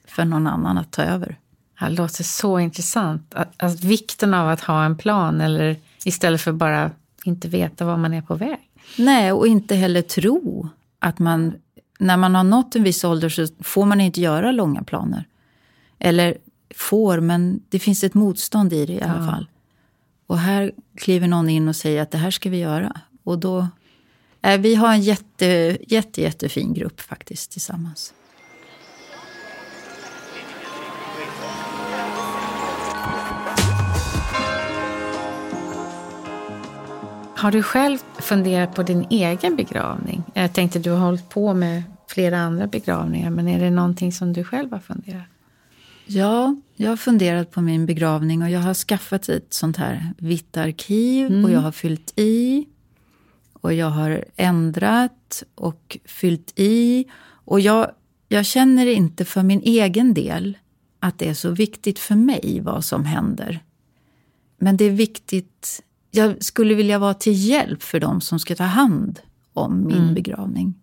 för 0.08 0.26
någon 0.26 0.48
annan 0.48 0.78
att 0.78 0.91
ta 0.91 1.04
över. 1.04 1.38
Det 1.80 1.89
låter 1.89 2.24
så 2.24 2.60
intressant. 2.60 3.34
Att, 3.34 3.54
att 3.58 3.84
vikten 3.84 4.34
av 4.34 4.50
att 4.50 4.62
ha 4.62 4.86
en 4.86 4.98
plan 4.98 5.41
eller 5.41 5.76
istället 6.06 6.41
för 6.41 6.52
bara 6.52 6.91
inte 7.24 7.48
veta 7.48 7.86
var 7.86 7.98
man 7.98 8.13
är 8.13 8.22
på 8.22 8.36
väg. 8.36 8.60
Nej, 8.98 9.32
och 9.32 9.48
inte 9.48 9.76
heller 9.76 10.02
tro 10.02 10.70
att 11.00 11.20
man, 11.20 11.54
när 12.00 12.17
man 12.17 12.36
har 12.36 12.44
nått 12.44 12.76
en 12.76 12.84
viss 12.84 13.04
ålder 13.04 13.30
så 13.30 13.48
får 13.60 13.86
man 13.86 14.02
inte 14.02 14.22
göra 14.22 14.52
långa 14.52 14.84
planer. 14.84 15.26
Eller 16.00 16.38
får, 16.76 17.20
men 17.20 17.62
det 17.70 17.80
finns 17.80 18.04
ett 18.04 18.13
motstånd 18.13 18.74
i 18.74 18.86
det 18.86 18.94
i 18.94 19.02
alla 19.02 19.26
ja. 19.26 19.32
fall. 19.32 19.48
Och 20.32 20.38
här 20.38 20.72
kliver 20.98 21.28
någon 21.28 21.50
in 21.50 21.67
och 21.67 21.76
säger 21.76 22.02
att 22.02 22.12
det 22.12 22.17
här 22.17 22.32
ska 22.32 22.50
vi 22.50 22.58
göra. 22.58 23.02
Och 23.24 23.39
då, 23.39 23.67
eh, 24.41 24.60
vi 24.60 24.76
har 24.76 24.94
en 24.94 25.02
jätte, 25.02 25.78
jätte, 25.88 26.22
jättefin 26.22 26.74
grupp 26.74 27.02
faktiskt 27.02 27.52
tillsammans. 27.52 28.13
Har 37.36 37.52
du 37.52 37.63
själv 37.63 37.98
funderat 38.20 38.76
på 38.76 38.84
din 38.84 39.06
egen 39.10 39.56
begravning? 39.56 40.24
Jag 40.34 40.54
tänkte 40.54 40.80
du 40.80 40.91
har 40.91 41.06
hållit 41.06 41.30
på 41.30 41.54
med 41.54 41.84
flera 42.08 42.38
andra 42.38 42.67
begravningar, 42.67 43.30
men 43.30 43.48
är 43.48 43.60
det 43.60 43.70
någonting 43.70 44.12
som 44.12 44.34
du 44.34 44.44
själv 44.44 44.72
har 44.72 44.80
funderat? 44.80 45.41
Ja, 46.13 46.56
jag 46.76 46.89
har 46.89 46.97
funderat 46.97 47.52
på 47.52 47.62
min 47.62 47.86
begravning 47.86 48.41
och 48.41 48.50
jag 48.50 48.60
har 48.60 48.74
skaffat 48.74 49.30
ett 49.30 49.54
sånt 49.54 49.78
här 49.78 50.13
vitt 50.17 50.58
arkiv 50.58 51.28
mm. 51.28 51.45
och 51.45 51.52
jag 51.52 51.60
har 51.60 51.71
fyllt 51.71 52.13
i. 52.15 52.65
Och 53.54 53.74
jag 53.74 53.89
har 53.89 54.26
ändrat 54.36 55.43
och 55.56 55.97
fyllt 56.06 56.60
i. 56.60 57.06
Och 57.45 57.60
jag, 57.60 57.91
jag 58.28 58.45
känner 58.45 58.86
inte 58.86 59.26
för 59.26 59.43
min 59.43 59.62
egen 59.62 60.13
del 60.13 60.58
att 61.00 61.19
det 61.19 61.30
är 61.30 61.34
så 61.34 61.52
viktigt 61.52 62.00
för 62.00 62.15
mig 62.15 62.62
vad 62.63 62.86
som 62.86 63.06
händer. 63.06 63.63
Men 64.58 64.78
det 64.78 64.86
är 64.86 64.91
viktigt. 64.91 65.84
Jag 66.12 66.43
skulle 66.43 66.74
vilja 66.74 67.00
vara 67.00 67.13
till 67.13 67.50
hjälp 67.50 67.84
för 67.84 68.00
dem 68.00 68.21
som 68.21 68.39
ska 68.39 68.56
ta 68.56 68.63
hand 68.63 69.19
om 69.54 69.88
min 69.88 69.97
mm. 69.97 70.13
begravning. 70.13 70.74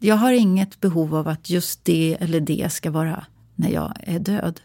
Jag 0.00 0.16
har 0.16 0.32
inget 0.32 0.80
behov 0.80 1.14
av 1.14 1.28
att 1.28 1.50
just 1.50 1.84
det 1.84 2.16
eller 2.20 2.40
det 2.40 2.72
ska 2.72 2.90
vara 2.90 3.24
när 3.58 3.70
jag 3.70 3.92
är 4.02 4.18
död. 4.18 4.60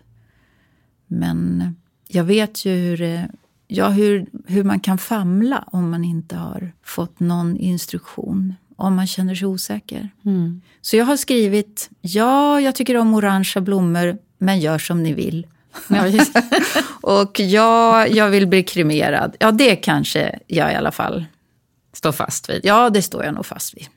Men 1.07 1.75
jag 2.07 2.23
vet 2.23 2.65
ju 2.65 2.71
hur, 2.71 3.27
ja, 3.67 3.89
hur, 3.89 4.25
hur 4.47 4.63
man 4.63 4.79
kan 4.79 4.97
famla 4.97 5.63
om 5.67 5.89
man 5.89 6.03
inte 6.03 6.35
har 6.35 6.71
fått 6.83 7.19
någon 7.19 7.57
instruktion 7.57 8.55
om 8.75 8.95
man 8.95 9.07
känner 9.07 9.35
sig 9.35 9.47
osäker. 9.47 10.09
Mm. 10.25 10.61
Så 10.81 10.97
jag 10.97 11.05
har 11.05 11.17
skrivit, 11.17 11.89
ja, 12.01 12.61
jag 12.61 12.75
tycker 12.75 12.97
om 12.97 13.13
orangea 13.13 13.61
blommor, 13.61 14.17
men 14.37 14.59
gör 14.59 14.77
som 14.77 15.03
ni 15.03 15.13
vill. 15.13 15.47
Ja, 15.87 16.05
och 17.01 17.39
ja, 17.39 18.07
jag 18.07 18.29
vill 18.29 18.47
bli 18.47 18.63
kremerad. 18.63 19.35
Ja, 19.39 19.51
det 19.51 19.75
kanske 19.75 20.39
jag 20.47 20.71
i 20.71 20.75
alla 20.75 20.91
fall 20.91 21.25
står 21.93 22.11
fast 22.11 22.49
vid. 22.49 22.61
Ja, 22.63 22.89
det 22.89 23.01
står 23.01 23.25
jag 23.25 23.33
nog 23.33 23.45
fast 23.45 23.77
vid. 23.77 23.87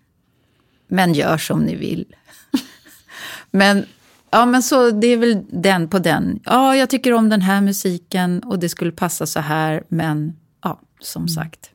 Men 0.89 1.15
gör 1.15 1.39
som 1.39 1.61
ni 1.61 1.77
vill. 1.77 2.07
men, 3.51 3.87
ja, 4.31 4.47
men 4.47 4.63
så 4.63 4.91
det 4.91 5.07
är 5.07 5.17
väl 5.17 5.45
den 5.51 5.89
på 5.89 5.99
den. 5.99 6.41
Ja, 6.45 6.77
jag 6.77 6.91
tycker 6.91 7.13
om 7.13 7.29
den 7.29 7.41
här 7.41 7.61
musiken 7.61 8.43
och 8.43 8.59
det 8.59 8.69
skulle 8.69 8.93
passa 8.93 9.27
så 9.27 9.41
här, 9.41 9.83
men 9.89 10.37
ja, 10.63 10.81
som 11.01 11.23
mm. 11.23 11.29
sagt. 11.29 11.71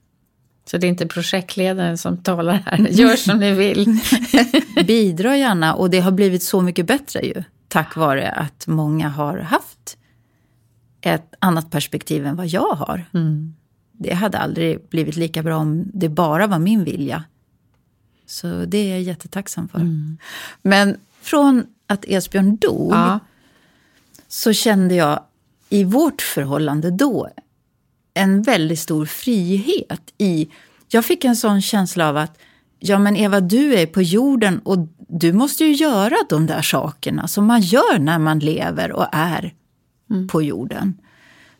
Så 0.65 0.77
det 0.77 0.87
är 0.87 0.89
inte 0.89 1.07
projektledaren 1.07 1.97
som 1.97 2.17
talar 2.17 2.53
här, 2.53 2.77
gör 2.89 3.15
som 3.15 3.39
ni 3.39 3.51
vill. 3.51 3.99
Bidra 4.87 5.37
gärna 5.37 5.73
och 5.73 5.89
det 5.89 5.99
har 5.99 6.11
blivit 6.11 6.43
så 6.43 6.61
mycket 6.61 6.87
bättre 6.87 7.19
ju. 7.21 7.43
Tack 7.67 7.95
vare 7.95 8.31
att 8.31 8.67
många 8.67 9.09
har 9.09 9.37
haft 9.37 9.97
ett 11.01 11.33
annat 11.39 11.71
perspektiv 11.71 12.25
än 12.25 12.35
vad 12.35 12.47
jag 12.47 12.71
har. 12.71 13.05
Mm. 13.13 13.55
Det 13.91 14.13
hade 14.13 14.37
aldrig 14.37 14.89
blivit 14.89 15.15
lika 15.15 15.43
bra 15.43 15.57
om 15.57 15.85
det 15.93 16.09
bara 16.09 16.47
var 16.47 16.59
min 16.59 16.83
vilja. 16.83 17.23
Så 18.25 18.65
det 18.65 18.77
är 18.77 18.89
jag 18.89 19.01
jättetacksam 19.01 19.67
för. 19.67 19.79
Mm. 19.79 20.17
Men 20.61 20.97
från 21.21 21.65
att 21.91 22.05
Esbjörn 22.05 22.55
dog 22.55 22.93
ja. 22.93 23.19
så 24.27 24.53
kände 24.53 24.95
jag 24.95 25.23
i 25.69 25.83
vårt 25.83 26.21
förhållande 26.21 26.91
då 26.91 27.29
en 28.13 28.41
väldigt 28.41 28.79
stor 28.79 29.05
frihet 29.05 30.13
i... 30.17 30.49
Jag 30.87 31.05
fick 31.05 31.25
en 31.25 31.35
sån 31.35 31.61
känsla 31.61 32.09
av 32.09 32.17
att 32.17 32.37
ja 32.79 32.99
men 32.99 33.15
Eva, 33.15 33.39
du 33.39 33.73
är 33.73 33.85
på 33.85 34.01
jorden 34.01 34.59
och 34.59 34.77
du 35.07 35.33
måste 35.33 35.65
ju 35.65 35.73
göra 35.73 36.15
de 36.29 36.45
där 36.45 36.61
sakerna 36.61 37.27
som 37.27 37.45
man 37.45 37.61
gör 37.61 37.99
när 37.99 38.19
man 38.19 38.39
lever 38.39 38.91
och 38.91 39.07
är 39.11 39.53
mm. 40.09 40.27
på 40.27 40.41
jorden. 40.41 40.97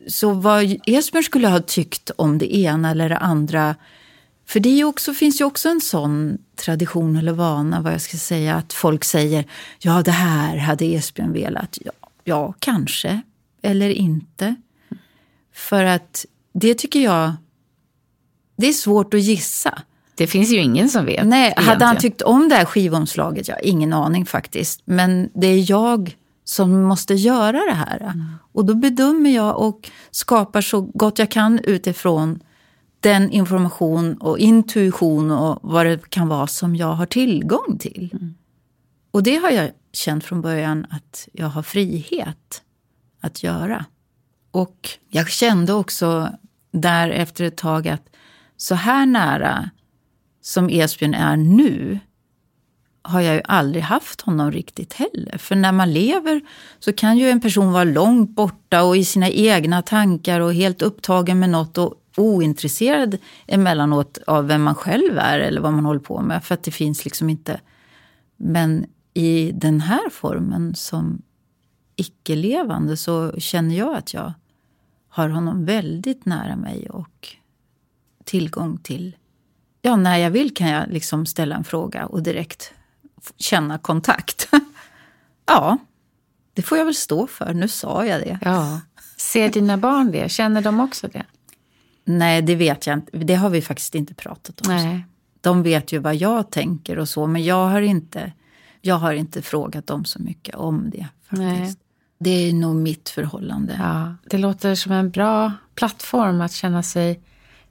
Så 0.08 0.32
vad 0.32 0.76
Esbjörn 0.86 1.24
skulle 1.24 1.48
ha 1.48 1.60
tyckt 1.60 2.10
om 2.16 2.38
det 2.38 2.56
ena 2.56 2.90
eller 2.90 3.08
det 3.08 3.18
andra 3.18 3.74
för 4.46 4.60
det 4.60 4.80
är 4.80 4.84
också, 4.84 5.14
finns 5.14 5.40
ju 5.40 5.44
också 5.44 5.68
en 5.68 5.80
sån 5.80 6.38
tradition 6.56 7.16
eller 7.16 7.32
vana, 7.32 7.80
vad 7.80 7.92
jag 7.92 8.00
ska 8.00 8.16
säga, 8.16 8.54
att 8.54 8.72
folk 8.72 9.04
säger 9.04 9.44
ja, 9.78 10.02
det 10.02 10.10
här 10.10 10.56
hade 10.56 10.84
Esbjörn 10.84 11.32
velat. 11.32 11.78
Ja, 11.84 11.92
ja 12.24 12.54
kanske, 12.58 13.22
eller 13.62 13.90
inte. 13.90 14.54
För 15.54 15.84
att 15.84 16.26
det 16.54 16.74
tycker 16.74 17.00
jag, 17.00 17.32
det 18.56 18.66
är 18.66 18.72
svårt 18.72 19.14
att 19.14 19.20
gissa. 19.20 19.82
Det 20.14 20.26
finns 20.26 20.50
ju 20.50 20.56
ingen 20.56 20.88
som 20.88 21.04
vet. 21.04 21.26
Nej, 21.26 21.42
egentligen. 21.42 21.68
hade 21.68 21.84
han 21.84 21.96
tyckt 21.96 22.22
om 22.22 22.48
det 22.48 22.54
här 22.54 22.64
skivomslaget? 22.64 23.48
Ja, 23.48 23.58
ingen 23.58 23.92
aning 23.92 24.26
faktiskt. 24.26 24.82
Men 24.84 25.30
det 25.34 25.46
är 25.46 25.70
jag 25.70 26.16
som 26.44 26.82
måste 26.82 27.14
göra 27.14 27.60
det 27.64 27.74
här. 27.74 28.00
Mm. 28.00 28.24
Och 28.52 28.64
då 28.64 28.74
bedömer 28.74 29.30
jag 29.30 29.58
och 29.58 29.90
skapar 30.10 30.60
så 30.60 30.80
gott 30.80 31.18
jag 31.18 31.30
kan 31.30 31.58
utifrån 31.58 32.40
den 33.02 33.30
information 33.30 34.14
och 34.14 34.38
intuition 34.38 35.30
och 35.30 35.58
vad 35.62 35.86
det 35.86 36.10
kan 36.10 36.28
vara 36.28 36.46
som 36.46 36.76
jag 36.76 36.94
har 36.94 37.06
tillgång 37.06 37.78
till. 37.78 38.10
Mm. 38.12 38.34
Och 39.10 39.22
det 39.22 39.36
har 39.36 39.50
jag 39.50 39.70
känt 39.92 40.24
från 40.24 40.40
början 40.40 40.86
att 40.90 41.28
jag 41.32 41.46
har 41.46 41.62
frihet 41.62 42.62
att 43.20 43.42
göra. 43.42 43.84
Och 44.50 44.88
jag 45.08 45.28
kände 45.28 45.72
också 45.72 46.32
där 46.70 47.10
efter 47.10 47.44
ett 47.44 47.56
tag 47.56 47.88
att 47.88 48.08
så 48.56 48.74
här 48.74 49.06
nära 49.06 49.70
som 50.40 50.68
Esbjörn 50.70 51.14
är 51.14 51.36
nu 51.36 51.98
har 53.02 53.20
jag 53.20 53.34
ju 53.34 53.42
aldrig 53.44 53.84
haft 53.84 54.20
honom 54.20 54.52
riktigt 54.52 54.92
heller. 54.92 55.38
För 55.38 55.56
när 55.56 55.72
man 55.72 55.92
lever 55.92 56.40
så 56.78 56.92
kan 56.92 57.18
ju 57.18 57.30
en 57.30 57.40
person 57.40 57.72
vara 57.72 57.84
långt 57.84 58.30
borta 58.30 58.82
och 58.82 58.96
i 58.96 59.04
sina 59.04 59.28
egna 59.28 59.82
tankar 59.82 60.40
och 60.40 60.54
helt 60.54 60.82
upptagen 60.82 61.38
med 61.38 61.50
något 61.50 61.78
och 61.78 61.94
ointresserad 62.20 63.18
emellanåt 63.46 64.18
av 64.26 64.46
vem 64.46 64.62
man 64.62 64.74
själv 64.74 65.18
är 65.18 65.40
eller 65.40 65.60
vad 65.60 65.72
man 65.72 65.84
håller 65.84 66.00
på 66.00 66.20
med. 66.20 66.44
För 66.44 66.54
att 66.54 66.62
det 66.62 66.70
finns 66.70 67.04
liksom 67.04 67.30
inte. 67.30 67.60
Men 68.36 68.86
i 69.14 69.52
den 69.54 69.80
här 69.80 70.10
formen 70.10 70.74
som 70.74 71.22
icke-levande 71.96 72.96
så 72.96 73.32
känner 73.40 73.78
jag 73.78 73.96
att 73.96 74.14
jag 74.14 74.32
har 75.08 75.28
honom 75.28 75.64
väldigt 75.64 76.26
nära 76.26 76.56
mig 76.56 76.90
och 76.90 77.28
tillgång 78.24 78.78
till... 78.78 79.16
Ja, 79.82 79.96
när 79.96 80.16
jag 80.16 80.30
vill 80.30 80.54
kan 80.54 80.68
jag 80.68 80.88
liksom 80.88 81.26
ställa 81.26 81.56
en 81.56 81.64
fråga 81.64 82.06
och 82.06 82.22
direkt 82.22 82.72
känna 83.36 83.78
kontakt. 83.78 84.48
ja, 85.46 85.78
det 86.54 86.62
får 86.62 86.78
jag 86.78 86.84
väl 86.84 86.94
stå 86.94 87.26
för. 87.26 87.54
Nu 87.54 87.68
sa 87.68 88.06
jag 88.06 88.20
det. 88.20 88.38
Ja. 88.42 88.80
Ser 89.16 89.48
dina 89.48 89.76
barn 89.76 90.10
det? 90.10 90.30
Känner 90.30 90.62
de 90.62 90.80
också 90.80 91.08
det? 91.08 91.24
Nej, 92.04 92.42
det 92.42 92.54
vet 92.54 92.86
jag 92.86 92.94
inte. 92.94 93.18
Det 93.18 93.34
har 93.34 93.50
vi 93.50 93.62
faktiskt 93.62 93.94
inte 93.94 94.14
pratat 94.14 94.66
om. 94.66 94.74
Nej. 94.74 95.06
De 95.40 95.62
vet 95.62 95.92
ju 95.92 95.98
vad 95.98 96.14
jag 96.14 96.50
tänker 96.50 96.98
och 96.98 97.08
så, 97.08 97.26
men 97.26 97.44
jag 97.44 97.68
har 97.68 97.82
inte, 97.82 98.32
jag 98.80 98.94
har 98.94 99.12
inte 99.12 99.42
frågat 99.42 99.86
dem 99.86 100.04
så 100.04 100.22
mycket 100.22 100.54
om 100.54 100.90
det. 100.90 101.06
faktiskt. 101.28 101.38
Nej. 101.38 101.74
Det 102.18 102.30
är 102.30 102.52
nog 102.52 102.76
mitt 102.76 103.08
förhållande. 103.08 103.76
Ja, 103.78 104.14
det 104.30 104.38
låter 104.38 104.74
som 104.74 104.92
en 104.92 105.10
bra 105.10 105.52
plattform 105.74 106.40
att 106.40 106.52
känna 106.52 106.82
sig 106.82 107.20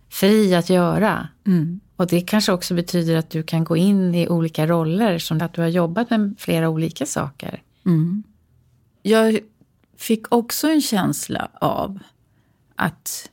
fri 0.09 0.55
att 0.55 0.69
göra. 0.69 1.27
Mm. 1.47 1.79
Och 1.95 2.07
det 2.07 2.21
kanske 2.21 2.51
också 2.51 2.73
betyder 2.73 3.15
att 3.15 3.29
du 3.29 3.43
kan 3.43 3.63
gå 3.63 3.77
in 3.77 4.15
i 4.15 4.27
olika 4.27 4.67
roller, 4.67 5.19
som 5.19 5.41
att 5.41 5.53
du 5.53 5.61
har 5.61 5.67
jobbat 5.67 6.09
med 6.09 6.35
flera 6.37 6.69
olika 6.69 7.05
saker. 7.05 7.61
Mm. 7.85 8.23
Jag 9.01 9.39
fick 9.97 10.33
också 10.35 10.67
en 10.67 10.81
känsla 10.81 11.49
av 11.53 11.99
att 12.75 13.29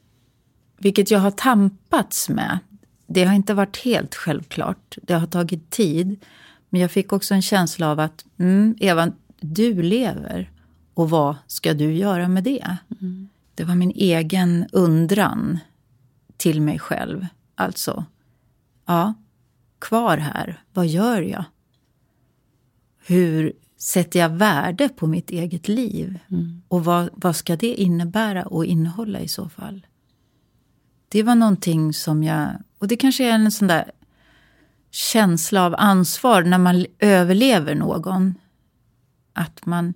vilket 0.78 1.10
jag 1.10 1.18
har 1.18 1.30
tampats 1.30 2.28
med. 2.28 2.58
Det 3.06 3.24
har 3.24 3.34
inte 3.34 3.54
varit 3.54 3.76
helt 3.76 4.14
självklart. 4.14 4.98
Det 5.02 5.14
har 5.14 5.26
tagit 5.26 5.70
tid. 5.70 6.24
Men 6.68 6.80
jag 6.80 6.90
fick 6.90 7.12
också 7.12 7.34
en 7.34 7.42
känsla 7.42 7.90
av 7.90 8.00
att 8.00 8.24
mm, 8.38 8.76
Eva, 8.80 9.12
du 9.40 9.82
lever. 9.82 10.50
Och 10.94 11.10
vad 11.10 11.36
ska 11.46 11.74
du 11.74 11.92
göra 11.92 12.28
med 12.28 12.44
det? 12.44 12.76
Mm. 13.00 13.28
Det 13.54 13.64
var 13.64 13.74
min 13.74 13.90
egen 13.90 14.66
undran 14.72 15.58
till 16.36 16.62
mig 16.62 16.78
själv. 16.78 17.26
Alltså, 17.54 18.04
ja, 18.86 19.14
kvar 19.78 20.16
här, 20.18 20.62
vad 20.72 20.86
gör 20.86 21.22
jag? 21.22 21.44
Hur 23.06 23.52
sätter 23.78 24.18
jag 24.18 24.28
värde 24.28 24.88
på 24.88 25.06
mitt 25.06 25.30
eget 25.30 25.68
liv? 25.68 26.18
Mm. 26.30 26.62
Och 26.68 26.84
vad, 26.84 27.10
vad 27.12 27.36
ska 27.36 27.56
det 27.56 27.74
innebära 27.74 28.46
och 28.46 28.64
innehålla 28.64 29.20
i 29.20 29.28
så 29.28 29.48
fall? 29.48 29.86
Det 31.08 31.22
var 31.22 31.34
någonting 31.34 31.92
som 31.92 32.22
jag... 32.22 32.50
Och 32.78 32.88
det 32.88 32.96
kanske 32.96 33.24
är 33.24 33.32
en 33.32 33.52
sån 33.52 33.68
där 33.68 33.90
känsla 34.90 35.66
av 35.66 35.74
ansvar 35.78 36.42
när 36.42 36.58
man 36.58 36.86
överlever 36.98 37.74
någon. 37.74 38.34
Att 39.32 39.66
man, 39.66 39.94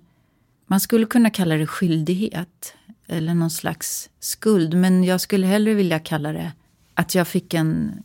man 0.65 0.79
skulle 0.79 1.05
kunna 1.05 1.29
kalla 1.29 1.55
det 1.55 1.67
skyldighet 1.67 2.75
eller 3.07 3.33
någon 3.33 3.49
slags 3.49 4.09
skuld. 4.19 4.73
Men 4.73 5.03
jag 5.03 5.21
skulle 5.21 5.47
hellre 5.47 5.73
vilja 5.73 5.99
kalla 5.99 6.33
det 6.33 6.51
att 6.93 7.15
jag 7.15 7.27
fick 7.27 7.53
en 7.53 8.03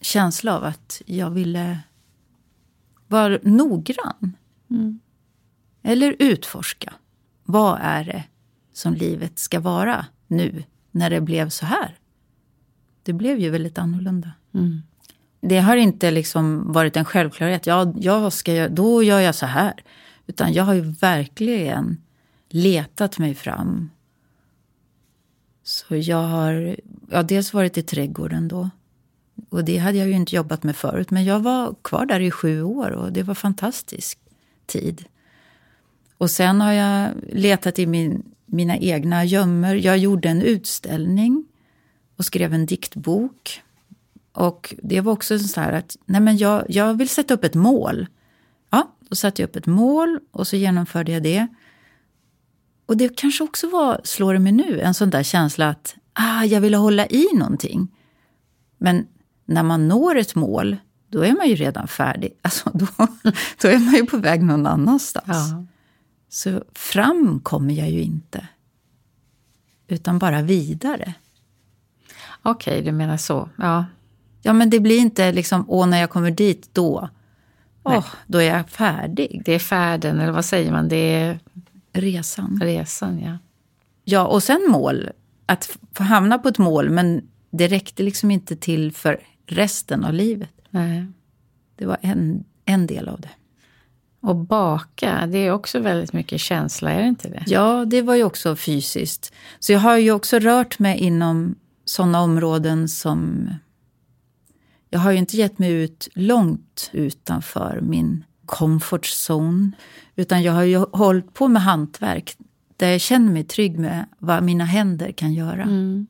känsla 0.00 0.56
av 0.56 0.64
att 0.64 1.02
jag 1.06 1.30
ville 1.30 1.78
vara 3.06 3.38
noggrann. 3.42 4.36
Mm. 4.70 5.00
Eller 5.82 6.16
utforska. 6.18 6.94
Vad 7.44 7.78
är 7.82 8.04
det 8.04 8.24
som 8.72 8.94
livet 8.94 9.38
ska 9.38 9.60
vara 9.60 10.06
nu 10.26 10.64
när 10.90 11.10
det 11.10 11.20
blev 11.20 11.48
så 11.48 11.66
här? 11.66 11.98
Det 13.08 13.12
blev 13.12 13.38
ju 13.38 13.50
väldigt 13.50 13.78
annorlunda. 13.78 14.32
Mm. 14.54 14.82
Det 15.40 15.58
har 15.58 15.76
inte 15.76 16.10
liksom 16.10 16.72
varit 16.72 16.96
en 16.96 17.04
självklarhet. 17.04 17.66
Ja, 17.66 17.94
jag 17.96 18.32
ska, 18.32 18.68
då 18.68 19.02
gör 19.02 19.20
jag 19.20 19.34
så 19.34 19.46
här. 19.46 19.74
Utan 20.26 20.52
jag 20.52 20.64
har 20.64 20.74
ju 20.74 20.80
verkligen 20.80 22.02
letat 22.48 23.18
mig 23.18 23.34
fram. 23.34 23.90
Så 25.62 25.96
jag 25.96 26.22
har 26.22 26.76
ja, 27.10 27.22
dels 27.22 27.52
varit 27.54 27.78
i 27.78 27.82
trädgården 27.82 28.48
då. 28.48 28.70
Och 29.48 29.64
det 29.64 29.78
hade 29.78 29.98
jag 29.98 30.08
ju 30.08 30.14
inte 30.14 30.36
jobbat 30.36 30.62
med 30.62 30.76
förut. 30.76 31.10
Men 31.10 31.24
jag 31.24 31.40
var 31.40 31.74
kvar 31.82 32.06
där 32.06 32.20
i 32.20 32.30
sju 32.30 32.62
år 32.62 32.90
och 32.90 33.12
det 33.12 33.22
var 33.22 33.34
fantastisk 33.34 34.18
tid. 34.66 35.04
Och 36.18 36.30
sen 36.30 36.60
har 36.60 36.72
jag 36.72 37.10
letat 37.32 37.78
i 37.78 37.86
min, 37.86 38.22
mina 38.46 38.76
egna 38.78 39.24
gömmor. 39.24 39.74
Jag 39.74 39.98
gjorde 39.98 40.28
en 40.28 40.42
utställning 40.42 41.47
och 42.18 42.24
skrev 42.24 42.54
en 42.54 42.66
diktbok. 42.66 43.62
Och 44.32 44.74
det 44.82 45.00
var 45.00 45.12
också 45.12 45.38
så 45.38 45.60
här 45.60 45.72
att 45.72 45.96
nej 46.06 46.20
men 46.20 46.36
jag, 46.36 46.64
jag 46.68 46.94
vill 46.94 47.08
sätta 47.08 47.34
upp 47.34 47.44
ett 47.44 47.54
mål. 47.54 48.06
Ja, 48.70 48.92
då 49.00 49.14
satte 49.14 49.42
jag 49.42 49.48
upp 49.48 49.56
ett 49.56 49.66
mål 49.66 50.20
och 50.30 50.46
så 50.46 50.56
genomförde 50.56 51.12
jag 51.12 51.22
det. 51.22 51.46
Och 52.86 52.96
det 52.96 53.16
kanske 53.16 53.44
också 53.44 53.70
var, 53.70 54.00
slår 54.04 54.32
det 54.32 54.38
mig 54.38 54.52
nu, 54.52 54.80
en 54.80 54.94
sån 54.94 55.10
där 55.10 55.22
känsla 55.22 55.68
att 55.68 55.96
ah, 56.12 56.44
jag 56.44 56.60
ville 56.60 56.76
hålla 56.76 57.06
i 57.06 57.26
någonting. 57.34 57.88
Men 58.78 59.06
när 59.44 59.62
man 59.62 59.88
når 59.88 60.16
ett 60.16 60.34
mål 60.34 60.76
då 61.10 61.24
är 61.24 61.32
man 61.32 61.48
ju 61.48 61.54
redan 61.54 61.88
färdig. 61.88 62.32
Alltså, 62.42 62.70
då, 62.74 62.86
då 63.62 63.68
är 63.68 63.78
man 63.78 63.94
ju 63.94 64.06
på 64.06 64.16
väg 64.16 64.42
någon 64.42 64.66
annanstans. 64.66 65.26
Ja. 65.26 65.64
Så 66.28 66.64
fram 66.72 67.40
kommer 67.40 67.74
jag 67.74 67.90
ju 67.90 68.02
inte. 68.02 68.48
Utan 69.88 70.18
bara 70.18 70.42
vidare. 70.42 71.14
Okej, 72.50 72.82
du 72.82 72.92
menar 72.92 73.16
så. 73.16 73.48
Ja. 73.56 73.84
Ja, 74.42 74.52
men 74.52 74.70
det 74.70 74.80
blir 74.80 74.98
inte 74.98 75.32
liksom, 75.32 75.64
åh, 75.68 75.86
när 75.86 76.00
jag 76.00 76.10
kommer 76.10 76.30
dit, 76.30 76.70
då. 76.72 77.08
Åh, 77.82 78.06
då 78.26 78.38
är 78.38 78.56
jag 78.56 78.68
färdig. 78.68 79.42
Det 79.44 79.52
är 79.52 79.58
färden, 79.58 80.20
eller 80.20 80.32
vad 80.32 80.44
säger 80.44 80.72
man? 80.72 80.88
Det 80.88 81.14
är 81.14 81.38
Resan. 81.92 82.60
resan, 82.62 83.20
ja. 83.20 83.38
Ja, 84.04 84.26
och 84.26 84.42
sen 84.42 84.66
mål. 84.68 85.10
Att 85.46 85.78
få 85.92 86.02
hamna 86.02 86.38
på 86.38 86.48
ett 86.48 86.58
mål, 86.58 86.90
men 86.90 87.22
det 87.50 87.68
räckte 87.68 88.02
liksom 88.02 88.30
inte 88.30 88.56
till 88.56 88.92
för 88.92 89.20
resten 89.46 90.04
av 90.04 90.12
livet. 90.12 90.50
Nej. 90.70 91.06
Det 91.76 91.86
var 91.86 91.96
en, 92.00 92.44
en 92.64 92.86
del 92.86 93.08
av 93.08 93.20
det. 93.20 93.30
Och 94.20 94.36
baka, 94.36 95.26
det 95.26 95.38
är 95.38 95.52
också 95.52 95.80
väldigt 95.80 96.12
mycket 96.12 96.40
känsla, 96.40 96.90
är 96.90 97.02
det 97.02 97.08
inte 97.08 97.28
det? 97.28 97.42
Ja, 97.46 97.84
det 97.84 98.02
var 98.02 98.14
ju 98.14 98.24
också 98.24 98.56
fysiskt. 98.56 99.32
Så 99.58 99.72
jag 99.72 99.80
har 99.80 99.96
ju 99.96 100.12
också 100.12 100.38
rört 100.38 100.78
mig 100.78 100.98
inom 100.98 101.54
sådana 101.88 102.20
områden 102.20 102.88
som... 102.88 103.48
Jag 104.90 105.00
har 105.00 105.10
ju 105.10 105.18
inte 105.18 105.36
gett 105.36 105.58
mig 105.58 105.72
ut 105.72 106.08
långt 106.14 106.90
utanför 106.92 107.80
min 107.82 108.24
comfort 108.46 109.06
zone. 109.28 109.70
Utan 110.16 110.42
jag 110.42 110.52
har 110.52 110.62
ju 110.62 110.76
hållit 110.76 111.34
på 111.34 111.48
med 111.48 111.62
hantverk 111.62 112.36
där 112.76 112.88
jag 112.90 113.00
känner 113.00 113.32
mig 113.32 113.44
trygg 113.44 113.78
med 113.78 114.06
vad 114.18 114.42
mina 114.42 114.64
händer 114.64 115.12
kan 115.12 115.32
göra. 115.32 115.62
Mm. 115.62 116.06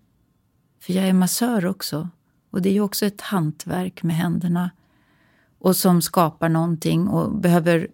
För 0.80 0.92
jag 0.92 1.08
är 1.08 1.12
massör 1.12 1.66
också. 1.66 2.08
Och 2.50 2.62
det 2.62 2.68
är 2.68 2.72
ju 2.72 2.80
också 2.80 3.06
ett 3.06 3.20
hantverk 3.20 4.02
med 4.02 4.16
händerna. 4.16 4.70
Och 5.58 5.76
som 5.76 6.02
skapar 6.02 6.48
någonting 6.48 7.08
och 7.08 7.40
behöver 7.40 7.88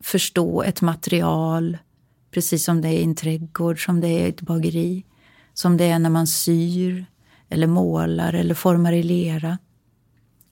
förstå 0.00 0.62
ett 0.62 0.80
material. 0.82 1.78
Precis 2.30 2.64
som 2.64 2.80
det 2.80 2.88
är 2.88 2.98
i 2.98 3.04
en 3.04 3.14
trädgård, 3.14 3.84
som 3.84 4.00
det 4.00 4.08
är 4.08 4.26
i 4.26 4.28
ett 4.28 4.40
bageri. 4.40 5.04
Som 5.54 5.76
det 5.76 5.84
är 5.84 5.98
när 5.98 6.10
man 6.10 6.26
syr, 6.26 7.06
eller 7.48 7.66
målar 7.66 8.32
eller 8.32 8.54
formar 8.54 8.92
i 8.92 9.02
lera. 9.02 9.58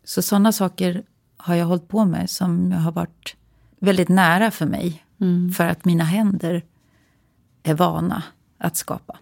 Så 0.05 0.23
sådana 0.23 0.53
saker 0.53 1.03
har 1.37 1.55
jag 1.55 1.67
hållit 1.67 1.89
på 1.89 2.05
med 2.05 2.31
som 2.31 2.73
har 2.73 2.93
varit 2.93 3.37
väldigt 3.79 4.09
nära 4.09 4.51
för 4.51 4.67
mig. 4.67 5.05
För 5.57 5.67
att 5.67 5.85
mina 5.85 6.05
händer 6.05 6.65
är 7.63 7.75
vana 7.75 8.23
att 8.59 8.77
skapa. 8.77 9.19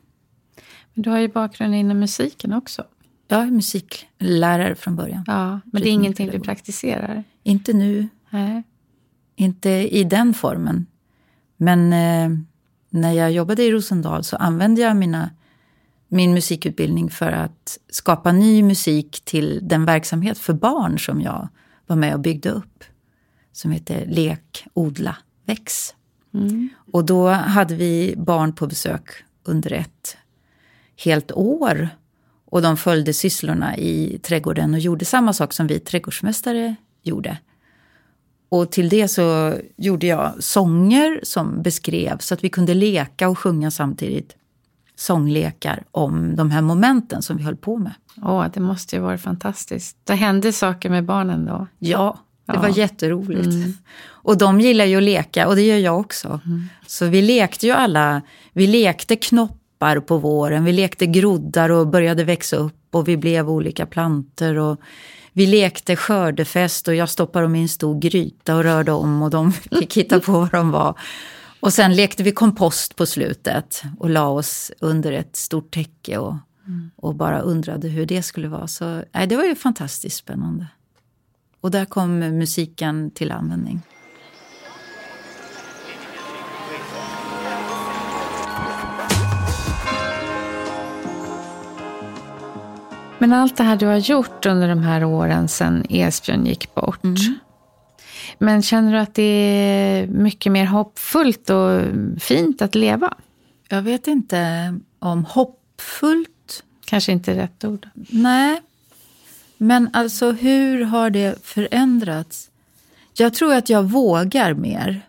Men 0.95 1.03
du 1.03 1.11
har 1.11 1.19
ju 1.19 1.29
bakgrund 1.29 1.75
inom 1.75 1.99
musiken 1.99 2.53
också. 2.53 2.85
Jag 3.29 3.43
är 3.43 3.51
musiklärare 3.51 4.75
från 4.75 4.97
början. 4.97 5.25
Ja, 5.27 5.61
men 5.65 5.83
det 5.83 5.89
är 5.89 5.93
ingenting 5.93 6.31
du 6.31 6.41
praktiserar? 6.41 7.25
Inte 7.43 7.73
nu, 7.73 8.09
Nej. 8.31 8.63
inte 9.37 9.71
i 9.71 10.05
den 10.05 10.35
formen. 10.35 10.87
Men 11.57 11.93
eh, 11.93 12.39
när 12.91 13.13
jag 13.13 13.33
jobbade 13.33 13.63
i 13.63 13.73
Rosendal 13.73 14.25
så 14.25 14.37
använde 14.37 14.81
jag 14.81 14.97
mina, 14.97 15.31
min 16.09 16.35
musikutbildning 16.35 17.11
för 17.11 17.33
att 17.33 17.79
skapa 17.91 18.33
ny 18.33 18.63
musik 18.63 19.23
till 19.25 19.61
den 19.63 19.85
verksamhet 19.85 20.39
för 20.39 20.53
barn 20.53 20.99
som 20.99 21.21
jag 21.21 21.49
var 21.87 21.97
med 21.97 22.15
och 22.15 22.21
byggde 22.21 22.51
upp. 22.51 22.85
Som 23.53 23.71
heter 23.71 24.07
Lek, 24.07 24.67
odla, 24.75 25.17
väx. 25.45 25.95
Och 26.93 27.05
då 27.05 27.29
hade 27.29 27.75
vi 27.75 28.15
barn 28.17 28.53
på 28.53 28.67
besök 28.67 29.11
under 29.45 29.73
ett 29.73 30.17
helt 30.97 31.33
år. 31.33 31.89
Och 32.45 32.63
de 32.63 32.77
följde 32.77 33.13
sysslorna 33.13 33.77
i 33.77 34.21
trädgården 34.23 34.75
och 34.75 34.81
gjorde 34.81 35.05
samma 35.05 35.33
sak 35.33 35.53
som 35.53 35.67
vi 35.67 35.79
trädgårdsmästare 35.81 36.75
gjorde. 37.03 37.39
Och 38.49 38.73
till 38.73 38.89
det 38.89 39.09
så 39.09 39.59
gjorde 39.77 40.07
jag 40.07 40.43
sånger 40.45 41.21
som 41.23 41.63
beskrev 41.63 42.19
så 42.19 42.35
att 42.35 42.45
vi 42.45 42.49
kunde 42.49 42.75
leka 42.75 43.29
och 43.29 43.39
sjunga 43.39 43.71
samtidigt. 43.71 44.37
Sånglekar 44.99 45.83
om 45.91 46.37
de 46.37 46.51
här 46.51 46.63
momenten 46.63 47.23
som 47.23 47.37
vi 47.37 47.43
höll 47.43 47.57
på 47.57 47.77
med. 47.79 47.93
Åh, 48.23 48.47
det 48.55 48.61
måste 48.61 48.97
ju 48.97 49.03
vara 49.03 49.19
fantastiskt. 49.19 49.97
Det 50.05 50.15
hände 50.15 50.53
saker 50.53 50.91
med 50.91 51.05
barnen 51.05 51.47
då? 51.47 51.67
Ja, 51.79 52.19
det 52.47 52.53
Ja. 52.55 52.61
var 52.61 52.69
jätteroligt. 52.69 53.79
Och 54.07 54.39
de 54.39 54.61
gillar 54.61 54.85
ju 54.85 54.97
att 54.97 55.03
leka 55.03 55.49
och 55.49 55.57
det 55.57 55.63
gör 55.63 55.77
jag 55.79 56.01
också. 56.01 56.41
Så 56.87 57.07
vi 57.07 57.23
lekte 57.23 57.67
ju 57.67 57.73
alla, 57.73 58.23
vi 58.53 58.67
lekte 58.67 59.17
knoppar 59.17 60.01
på 60.01 60.19
våren, 60.19 60.65
vi 60.65 60.73
lekte 60.73 61.07
groddar 61.07 61.71
och 61.71 61.87
började 61.89 62.25
växa 62.25 62.57
upp 62.57 62.75
och 62.91 63.09
vi 63.09 63.17
blev 63.17 63.51
olika 63.51 63.87
planter. 63.87 64.59
Och 64.59 64.81
vi 65.33 65.47
lekte 65.47 65.97
skördefest 65.97 66.89
och 66.89 66.95
jag 66.95 67.09
stoppade 67.09 67.45
dem 67.45 67.57
i 67.57 67.63
en 67.63 67.69
stor 67.69 68.01
gryta 68.01 68.57
och 68.57 68.63
rörde 68.63 68.93
om 68.93 69.23
och 69.23 69.31
de 69.31 69.53
fick 69.79 69.97
hitta 69.97 70.21
på 70.21 70.33
vad 70.33 70.51
de 70.51 70.71
var. 70.71 70.95
Och 71.61 71.73
sen 71.73 71.97
lekte 71.97 72.23
vi 72.23 72.33
kompost 72.33 72.97
på 72.97 73.07
slutet 73.07 73.83
och 73.99 74.11
la 74.11 74.29
oss 74.29 74.73
under 74.81 75.13
ett 75.13 75.37
stort 75.37 75.75
täcke 75.75 76.19
och, 76.19 76.35
och 76.97 77.15
bara 77.15 77.41
undrade 77.41 77.89
hur 77.89 78.07
det 78.07 78.23
skulle 78.23 78.49
vara. 78.49 78.67
Så 78.67 79.03
nej, 79.13 79.27
det 79.27 79.37
var 79.37 79.45
ju 79.45 79.55
fantastiskt 79.55 80.17
spännande. 80.17 80.67
Och 81.61 81.71
där 81.71 81.85
kom 81.85 82.19
musiken 82.19 83.11
till 83.11 83.33
användning. 83.33 83.83
Men 93.19 93.33
allt 93.33 93.57
det 93.57 93.65
här 93.65 93.77
du 93.77 93.87
har 93.87 93.97
gjort 93.97 94.47
under 94.47 94.69
de 94.69 94.79
här 94.79 95.05
åren 95.05 95.49
sedan 95.49 95.87
Esbjörn 95.89 96.47
gick 96.47 96.75
bort. 96.75 97.05
Men 98.39 98.63
känner 98.63 98.93
du 98.93 98.99
att 98.99 99.15
det 99.15 99.23
är 99.23 100.07
mycket 100.07 100.53
mer 100.53 100.67
hoppfullt 100.67 101.51
och 101.51 101.83
fint 102.21 102.63
att 102.63 102.75
leva? 102.75 103.15
Jag 103.69 103.83
vet 103.83 104.07
inte 104.07 104.75
om 104.99 105.25
hoppfullt. 105.25 106.65
Kanske 106.85 107.13
inte 107.13 107.37
rätt 107.37 107.65
ord. 107.65 107.89
Nej. 107.95 108.63
Men 109.57 109.91
alltså 109.93 110.33
hur 110.33 110.85
har 110.85 111.11
det 111.11 111.47
förändrats? 111.47 112.51
Jag 113.15 113.35
tror 113.35 113.55
att 113.55 113.69
jag 113.69 113.83
vågar 113.83 114.55
mer. 114.55 115.01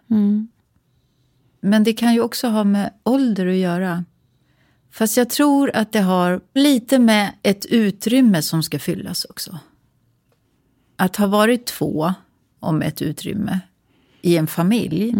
Men 1.62 1.84
det 1.84 1.94
kan 1.94 2.14
ju 2.14 2.22
också 2.22 2.48
ha 2.48 2.64
med 2.64 2.94
ålder 3.04 3.48
att 3.48 3.56
göra. 3.56 4.06
Fast 4.92 5.18
jag 5.18 5.30
tror 5.30 5.72
att 5.76 5.92
det 5.92 6.02
har 6.02 6.42
lite 6.54 7.00
med 7.00 7.34
ett 7.44 7.66
utrymme 7.66 8.42
som 8.42 8.64
ska 8.64 8.80
fyllas 8.80 9.26
också. 9.26 9.60
Att 10.96 11.16
ha 11.16 11.28
varit 11.28 11.66
två 11.66 12.14
om 12.60 12.82
ett 12.82 13.02
utrymme 13.02 13.60
i 14.22 14.38
en 14.38 14.48
familj 14.48 15.14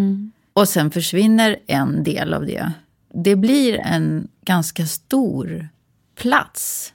och 0.52 0.68
sen 0.68 0.90
försvinner 0.90 1.56
en 1.66 2.04
del 2.04 2.34
av 2.34 2.46
det. 2.46 2.72
Det 3.14 3.36
blir 3.36 3.78
en 3.78 4.28
ganska 4.44 4.86
stor 4.86 5.68
plats 6.14 6.92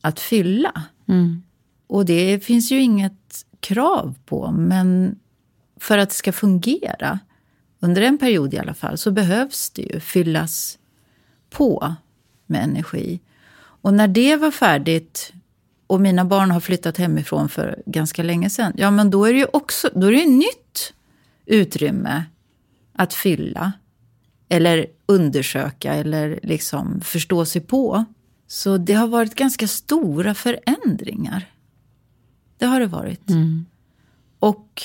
att 0.00 0.20
fylla. 0.20 0.82
Och 1.86 2.04
det 2.04 2.44
finns 2.44 2.72
ju 2.72 2.80
inget 2.80 3.46
krav 3.60 4.14
på, 4.26 4.50
men 4.50 5.18
för 5.80 5.98
att 5.98 6.08
det 6.08 6.14
ska 6.14 6.32
fungera, 6.32 7.18
under 7.80 8.02
en 8.02 8.18
period 8.18 8.54
i 8.54 8.58
alla 8.58 8.74
fall, 8.74 8.98
så 8.98 9.10
behövs 9.10 9.70
det 9.70 9.82
ju 9.82 10.00
fyllas 10.00 10.78
på 11.50 11.94
med 12.46 12.64
energi. 12.64 13.20
Och 13.56 13.94
när 13.94 14.08
det 14.08 14.36
var 14.36 14.50
färdigt 14.50 15.32
och 15.86 16.00
mina 16.00 16.24
barn 16.24 16.50
har 16.50 16.60
flyttat 16.60 16.96
hemifrån 16.96 17.48
för 17.48 17.82
ganska 17.86 18.22
länge 18.22 18.50
sedan, 18.50 18.72
ja 18.76 18.90
men 18.90 19.10
då 19.10 19.24
är 19.24 19.32
det 19.32 19.38
ju 19.38 19.46
också 19.52 19.90
då 19.94 20.06
är 20.06 20.12
det 20.12 20.18
ju 20.18 20.30
nytt 20.30 20.92
utrymme 21.46 22.24
att 22.92 23.14
fylla. 23.14 23.72
Eller 24.48 24.86
undersöka 25.06 25.94
eller 25.94 26.40
liksom 26.42 27.00
förstå 27.00 27.44
sig 27.44 27.60
på. 27.60 28.04
Så 28.46 28.78
det 28.78 28.92
har 28.92 29.06
varit 29.06 29.34
ganska 29.34 29.68
stora 29.68 30.34
förändringar. 30.34 31.52
Det 32.58 32.66
har 32.66 32.80
det 32.80 32.86
varit. 32.86 33.30
Och 34.38 34.82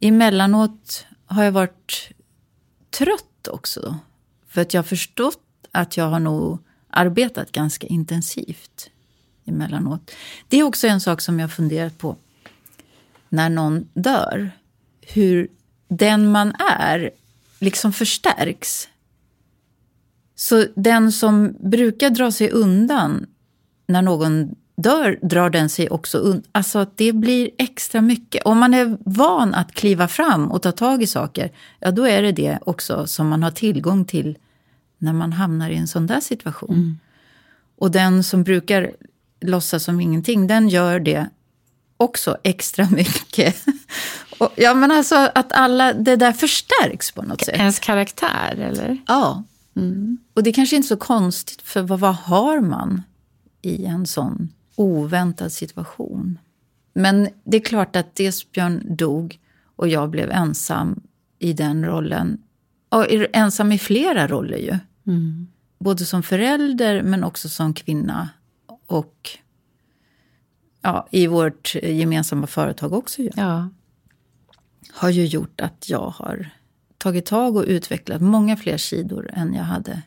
emellanåt 0.00 1.06
har 1.26 1.44
jag 1.44 1.52
varit 1.52 2.12
trött 2.98 3.48
också. 3.50 3.98
För 4.48 4.60
att 4.60 4.74
jag 4.74 4.78
har 4.78 4.86
förstått 4.86 5.42
att 5.72 5.96
jag 5.96 6.10
har 6.10 6.20
nog 6.20 6.58
arbetat 6.90 7.52
ganska 7.52 7.86
intensivt 7.86 8.90
emellanåt. 9.46 10.10
Det 10.48 10.56
är 10.56 10.62
också 10.62 10.86
en 10.86 11.00
sak 11.00 11.20
som 11.20 11.40
jag 11.40 11.52
funderat 11.52 11.98
på 11.98 12.16
när 13.28 13.48
någon 13.48 13.88
dör. 13.94 14.50
Hur 15.00 15.48
den 15.88 16.30
man 16.30 16.52
är 16.80 17.10
liksom 17.58 17.92
förstärks. 17.92 18.88
Så 20.34 20.66
den 20.74 21.12
som 21.12 21.54
brukar 21.60 22.10
dra 22.10 22.32
sig 22.32 22.50
undan 22.50 23.26
när 23.86 24.02
någon 24.02 24.54
dör, 24.76 25.18
drar 25.22 25.50
den 25.50 25.68
sig 25.68 25.90
också 25.90 26.18
undan. 26.18 26.42
Alltså 26.52 26.78
att 26.78 26.96
det 26.96 27.12
blir 27.12 27.50
extra 27.58 28.00
mycket. 28.00 28.42
Om 28.44 28.58
man 28.58 28.74
är 28.74 28.98
van 29.00 29.54
att 29.54 29.72
kliva 29.72 30.08
fram 30.08 30.50
och 30.52 30.62
ta 30.62 30.72
tag 30.72 31.02
i 31.02 31.06
saker, 31.06 31.52
ja 31.78 31.90
då 31.90 32.06
är 32.06 32.22
det 32.22 32.32
det 32.32 32.58
också 32.66 33.06
som 33.06 33.28
man 33.28 33.42
har 33.42 33.50
tillgång 33.50 34.04
till 34.04 34.38
när 34.98 35.12
man 35.12 35.32
hamnar 35.32 35.70
i 35.70 35.76
en 35.76 35.88
sån 35.88 36.06
där 36.06 36.20
situation. 36.20 36.98
Och 37.78 37.90
den 37.90 38.22
som 38.22 38.44
brukar 38.44 38.92
låtsas 39.40 39.84
som 39.84 40.00
ingenting, 40.00 40.46
den 40.46 40.68
gör 40.68 41.00
det 41.00 41.28
också 41.96 42.36
extra 42.42 42.88
mycket. 42.90 43.56
Och, 44.38 44.52
ja, 44.56 44.74
men 44.74 44.90
alltså 44.90 45.30
att 45.34 45.52
alla, 45.52 45.92
det 45.92 46.16
där 46.16 46.32
förstärks 46.32 47.12
på 47.12 47.22
något 47.22 47.44
sätt. 47.44 47.54
Ens 47.54 47.78
karaktär, 47.78 48.56
eller? 48.56 48.98
Ja. 49.06 49.44
Mm. 49.76 50.18
Och 50.34 50.42
det 50.42 50.50
är 50.50 50.54
kanske 50.54 50.76
inte 50.76 50.88
så 50.88 50.96
konstigt, 50.96 51.62
för 51.62 51.82
vad, 51.82 52.00
vad 52.00 52.14
har 52.14 52.60
man 52.60 53.02
i 53.62 53.84
en 53.84 54.06
sån 54.06 54.48
oväntad 54.74 55.52
situation? 55.52 56.38
Men 56.92 57.28
det 57.44 57.56
är 57.56 57.60
klart 57.60 57.96
att 57.96 58.20
Esbjörn 58.20 58.96
dog 58.96 59.38
och 59.76 59.88
jag 59.88 60.10
blev 60.10 60.30
ensam 60.30 61.00
i 61.38 61.52
den 61.52 61.84
rollen. 61.84 62.42
Och 62.88 63.06
ensam 63.32 63.72
i 63.72 63.78
flera 63.78 64.28
roller 64.28 64.56
ju. 64.56 64.78
Mm. 65.06 65.46
Både 65.78 66.04
som 66.04 66.22
förälder 66.22 67.02
men 67.02 67.24
också 67.24 67.48
som 67.48 67.74
kvinna. 67.74 68.28
Och 68.86 69.30
ja, 70.82 71.08
i 71.10 71.26
vårt 71.26 71.74
gemensamma 71.74 72.46
företag 72.46 72.92
också. 72.92 73.22
Ju. 73.22 73.30
Ja. 73.36 73.68
Har 74.92 75.10
ju 75.10 75.26
gjort 75.26 75.60
att 75.60 75.88
jag 75.88 76.08
har 76.08 76.50
tagit 76.98 77.26
tag 77.26 77.56
och 77.56 77.64
utvecklat 77.66 78.20
många 78.20 78.56
fler 78.56 78.76
sidor 78.76 79.30
än 79.32 79.54
jag 79.54 79.64
hade 79.64 80.02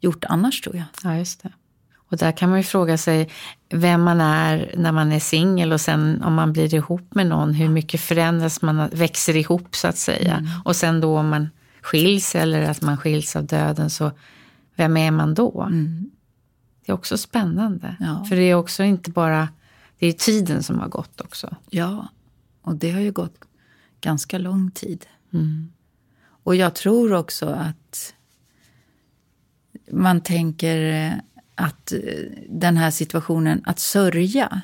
gjort 0.00 0.24
annars 0.24 0.60
tror 0.60 0.76
jag. 0.76 0.84
Ja, 1.04 1.16
just 1.16 1.42
det. 1.42 1.52
Och 2.10 2.16
där 2.16 2.32
kan 2.32 2.50
man 2.50 2.58
ju 2.58 2.64
fråga 2.64 2.98
sig 2.98 3.30
vem 3.68 4.02
man 4.02 4.20
är 4.20 4.74
när 4.76 4.92
man 4.92 5.12
är 5.12 5.20
singel 5.20 5.72
och 5.72 5.80
sen 5.80 6.22
om 6.22 6.34
man 6.34 6.52
blir 6.52 6.74
ihop 6.74 7.14
med 7.14 7.26
någon, 7.26 7.54
hur 7.54 7.68
mycket 7.68 8.00
förändras 8.00 8.62
man, 8.62 8.88
växer 8.88 9.36
ihop 9.36 9.76
så 9.76 9.88
att 9.88 9.96
säga. 9.96 10.36
Mm. 10.36 10.50
Och 10.64 10.76
sen 10.76 11.00
då 11.00 11.18
om 11.18 11.28
man 11.28 11.48
skiljs 11.80 12.34
eller 12.34 12.62
att 12.62 12.82
man 12.82 12.96
skiljs 12.96 13.36
av 13.36 13.46
döden, 13.46 13.90
så 13.90 14.10
vem 14.76 14.96
är 14.96 15.10
man 15.10 15.34
då? 15.34 15.62
Mm. 15.62 16.10
Det 16.90 16.92
är 16.92 16.98
också 16.98 17.18
spännande. 17.18 17.96
Ja. 18.00 18.24
För 18.24 18.36
det 18.36 18.42
är 18.42 18.54
också 18.54 18.82
inte 18.82 19.10
bara, 19.10 19.48
det 19.98 20.06
är 20.06 20.12
tiden 20.12 20.62
som 20.62 20.78
har 20.78 20.88
gått 20.88 21.20
också. 21.20 21.56
Ja, 21.68 22.08
och 22.62 22.76
det 22.76 22.90
har 22.90 23.00
ju 23.00 23.12
gått 23.12 23.44
ganska 24.00 24.38
lång 24.38 24.70
tid. 24.70 25.06
Mm. 25.32 25.72
Och 26.22 26.56
jag 26.56 26.74
tror 26.74 27.12
också 27.12 27.46
att 27.46 28.14
man 29.90 30.20
tänker 30.20 31.12
att 31.54 31.92
eh, 31.92 31.98
den 32.48 32.76
här 32.76 32.90
situationen, 32.90 33.62
att 33.64 33.78
sörja. 33.78 34.60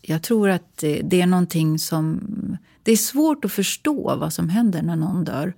Jag 0.00 0.22
tror 0.22 0.50
att 0.50 0.78
det 1.02 1.20
är 1.20 1.26
någonting 1.26 1.78
som... 1.78 2.20
Det 2.82 2.92
är 2.92 2.96
svårt 2.96 3.44
att 3.44 3.52
förstå 3.52 4.16
vad 4.16 4.32
som 4.32 4.48
händer 4.48 4.82
när 4.82 4.96
någon 4.96 5.24
dör. 5.24 5.54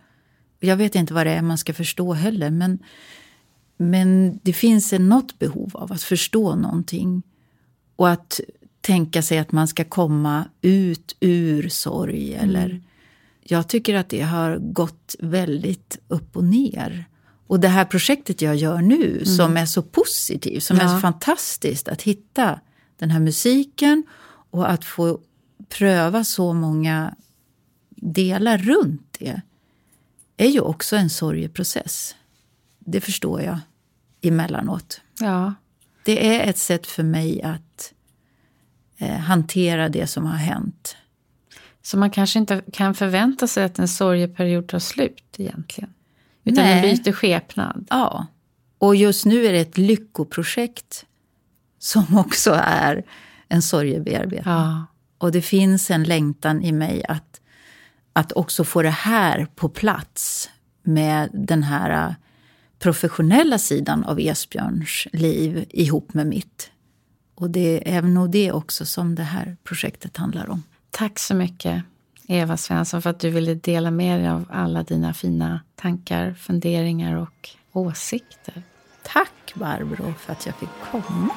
Jag 0.60 0.76
vet 0.76 0.94
inte 0.94 1.14
vad 1.14 1.26
det 1.26 1.32
är 1.32 1.42
man 1.42 1.58
ska 1.58 1.74
förstå 1.74 2.12
heller. 2.12 2.50
Men, 2.50 2.78
men 3.76 4.40
det 4.42 4.52
finns 4.52 4.92
något 4.92 5.38
behov 5.38 5.70
av 5.74 5.92
att 5.92 6.02
förstå 6.02 6.54
någonting. 6.54 7.22
Och 7.96 8.10
att 8.10 8.40
tänka 8.80 9.22
sig 9.22 9.38
att 9.38 9.52
man 9.52 9.68
ska 9.68 9.84
komma 9.84 10.44
ut 10.62 11.16
ur 11.20 11.68
sorg. 11.68 12.34
Mm. 12.34 12.48
Eller, 12.48 12.82
jag 13.42 13.68
tycker 13.68 13.94
att 13.94 14.08
det 14.08 14.22
har 14.22 14.56
gått 14.56 15.16
väldigt 15.18 15.98
upp 16.08 16.36
och 16.36 16.44
ner. 16.44 17.04
Och 17.46 17.60
det 17.60 17.68
här 17.68 17.84
projektet 17.84 18.42
jag 18.42 18.56
gör 18.56 18.80
nu 18.80 19.12
mm. 19.12 19.24
som 19.24 19.56
är 19.56 19.66
så 19.66 19.82
positivt, 19.82 20.62
som 20.62 20.76
ja. 20.76 20.82
är 20.82 20.88
så 20.88 21.00
fantastiskt 21.00 21.88
att 21.88 22.02
hitta 22.02 22.60
den 22.96 23.10
här 23.10 23.20
musiken 23.20 24.02
och 24.50 24.70
att 24.70 24.84
få 24.84 25.18
pröva 25.68 26.24
så 26.24 26.52
många 26.52 27.14
delar 27.90 28.58
runt 28.58 29.14
det 29.18 29.42
är 30.36 30.48
ju 30.48 30.60
också 30.60 30.96
en 30.96 31.10
sorgeprocess. 31.10 32.14
Det 32.84 33.00
förstår 33.00 33.42
jag 33.42 33.58
emellanåt. 34.22 35.00
Ja. 35.20 35.54
Det 36.04 36.36
är 36.36 36.50
ett 36.50 36.58
sätt 36.58 36.86
för 36.86 37.02
mig 37.02 37.42
att 37.42 37.92
eh, 38.98 39.16
hantera 39.16 39.88
det 39.88 40.06
som 40.06 40.26
har 40.26 40.36
hänt. 40.36 40.96
Så 41.82 41.98
man 41.98 42.10
kanske 42.10 42.38
inte 42.38 42.62
kan 42.72 42.94
förvänta 42.94 43.46
sig 43.46 43.64
att 43.64 43.78
en 43.78 43.88
sorgeperiod 43.88 44.68
tar 44.68 44.78
slut 44.78 45.34
egentligen? 45.36 45.94
Utan 46.44 46.64
Nej. 46.64 46.82
den 46.82 47.04
byter 47.04 47.12
skepnad. 47.12 47.86
Ja. 47.90 48.26
Och 48.78 48.96
just 48.96 49.24
nu 49.24 49.46
är 49.46 49.52
det 49.52 49.60
ett 49.60 49.78
lyckoprojekt 49.78 51.06
som 51.78 52.18
också 52.18 52.60
är 52.64 53.04
en 53.48 53.62
sorgebearbetning. 53.62 54.54
Ja. 54.54 54.86
Och 55.18 55.32
det 55.32 55.42
finns 55.42 55.90
en 55.90 56.04
längtan 56.04 56.62
i 56.62 56.72
mig 56.72 57.04
att, 57.08 57.40
att 58.12 58.32
också 58.32 58.64
få 58.64 58.82
det 58.82 58.90
här 58.90 59.46
på 59.54 59.68
plats 59.68 60.50
med 60.82 61.30
den 61.32 61.62
här 61.62 62.14
professionella 62.84 63.58
sidan 63.58 64.04
av 64.04 64.20
Esbjörns 64.20 65.06
liv 65.12 65.64
ihop 65.70 66.14
med 66.14 66.26
mitt. 66.26 66.70
Och 67.34 67.50
det 67.50 67.94
är 67.94 68.02
nog 68.02 68.30
det 68.30 68.52
också 68.52 68.86
som 68.86 69.14
det 69.14 69.22
här 69.22 69.56
projektet 69.64 70.16
handlar 70.16 70.50
om. 70.50 70.62
Tack 70.90 71.18
så 71.18 71.34
mycket. 71.34 71.82
Eva 72.28 72.56
Svensson, 72.56 73.02
för 73.02 73.10
att 73.10 73.20
du 73.20 73.30
ville 73.30 73.54
dela 73.54 73.90
med 73.90 74.20
dig 74.20 74.28
av 74.28 74.44
alla 74.50 74.82
dina 74.82 75.14
fina 75.14 75.60
tankar, 75.74 76.34
funderingar 76.34 77.16
och 77.16 77.50
åsikter. 77.72 78.62
Tack 79.02 79.54
Barbro 79.54 80.14
för 80.18 80.32
att 80.32 80.46
jag 80.46 80.54
fick 80.54 80.68
komma. 80.90 81.28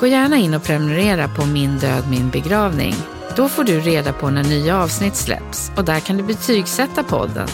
Gå 0.00 0.06
gärna 0.06 0.36
in 0.36 0.54
och 0.54 0.62
prenumerera 0.62 1.28
på 1.28 1.46
Min 1.46 1.78
död, 1.78 2.04
min 2.10 2.30
begravning. 2.30 2.94
Då 3.36 3.48
får 3.48 3.64
du 3.64 3.80
reda 3.80 4.12
på 4.12 4.30
när 4.30 4.44
nya 4.44 4.82
avsnitt 4.82 5.16
släpps 5.16 5.72
och 5.76 5.84
där 5.84 6.00
kan 6.00 6.16
du 6.16 6.22
betygsätta 6.22 7.02
podden. 7.02 7.48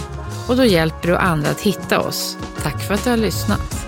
Och 0.48 0.56
då 0.56 0.64
hjälper 0.64 1.08
du 1.08 1.16
andra 1.16 1.50
att 1.50 1.60
hitta 1.60 2.00
oss. 2.00 2.38
Tack 2.62 2.82
för 2.82 2.94
att 2.94 3.04
du 3.04 3.10
har 3.10 3.16
lyssnat. 3.16 3.85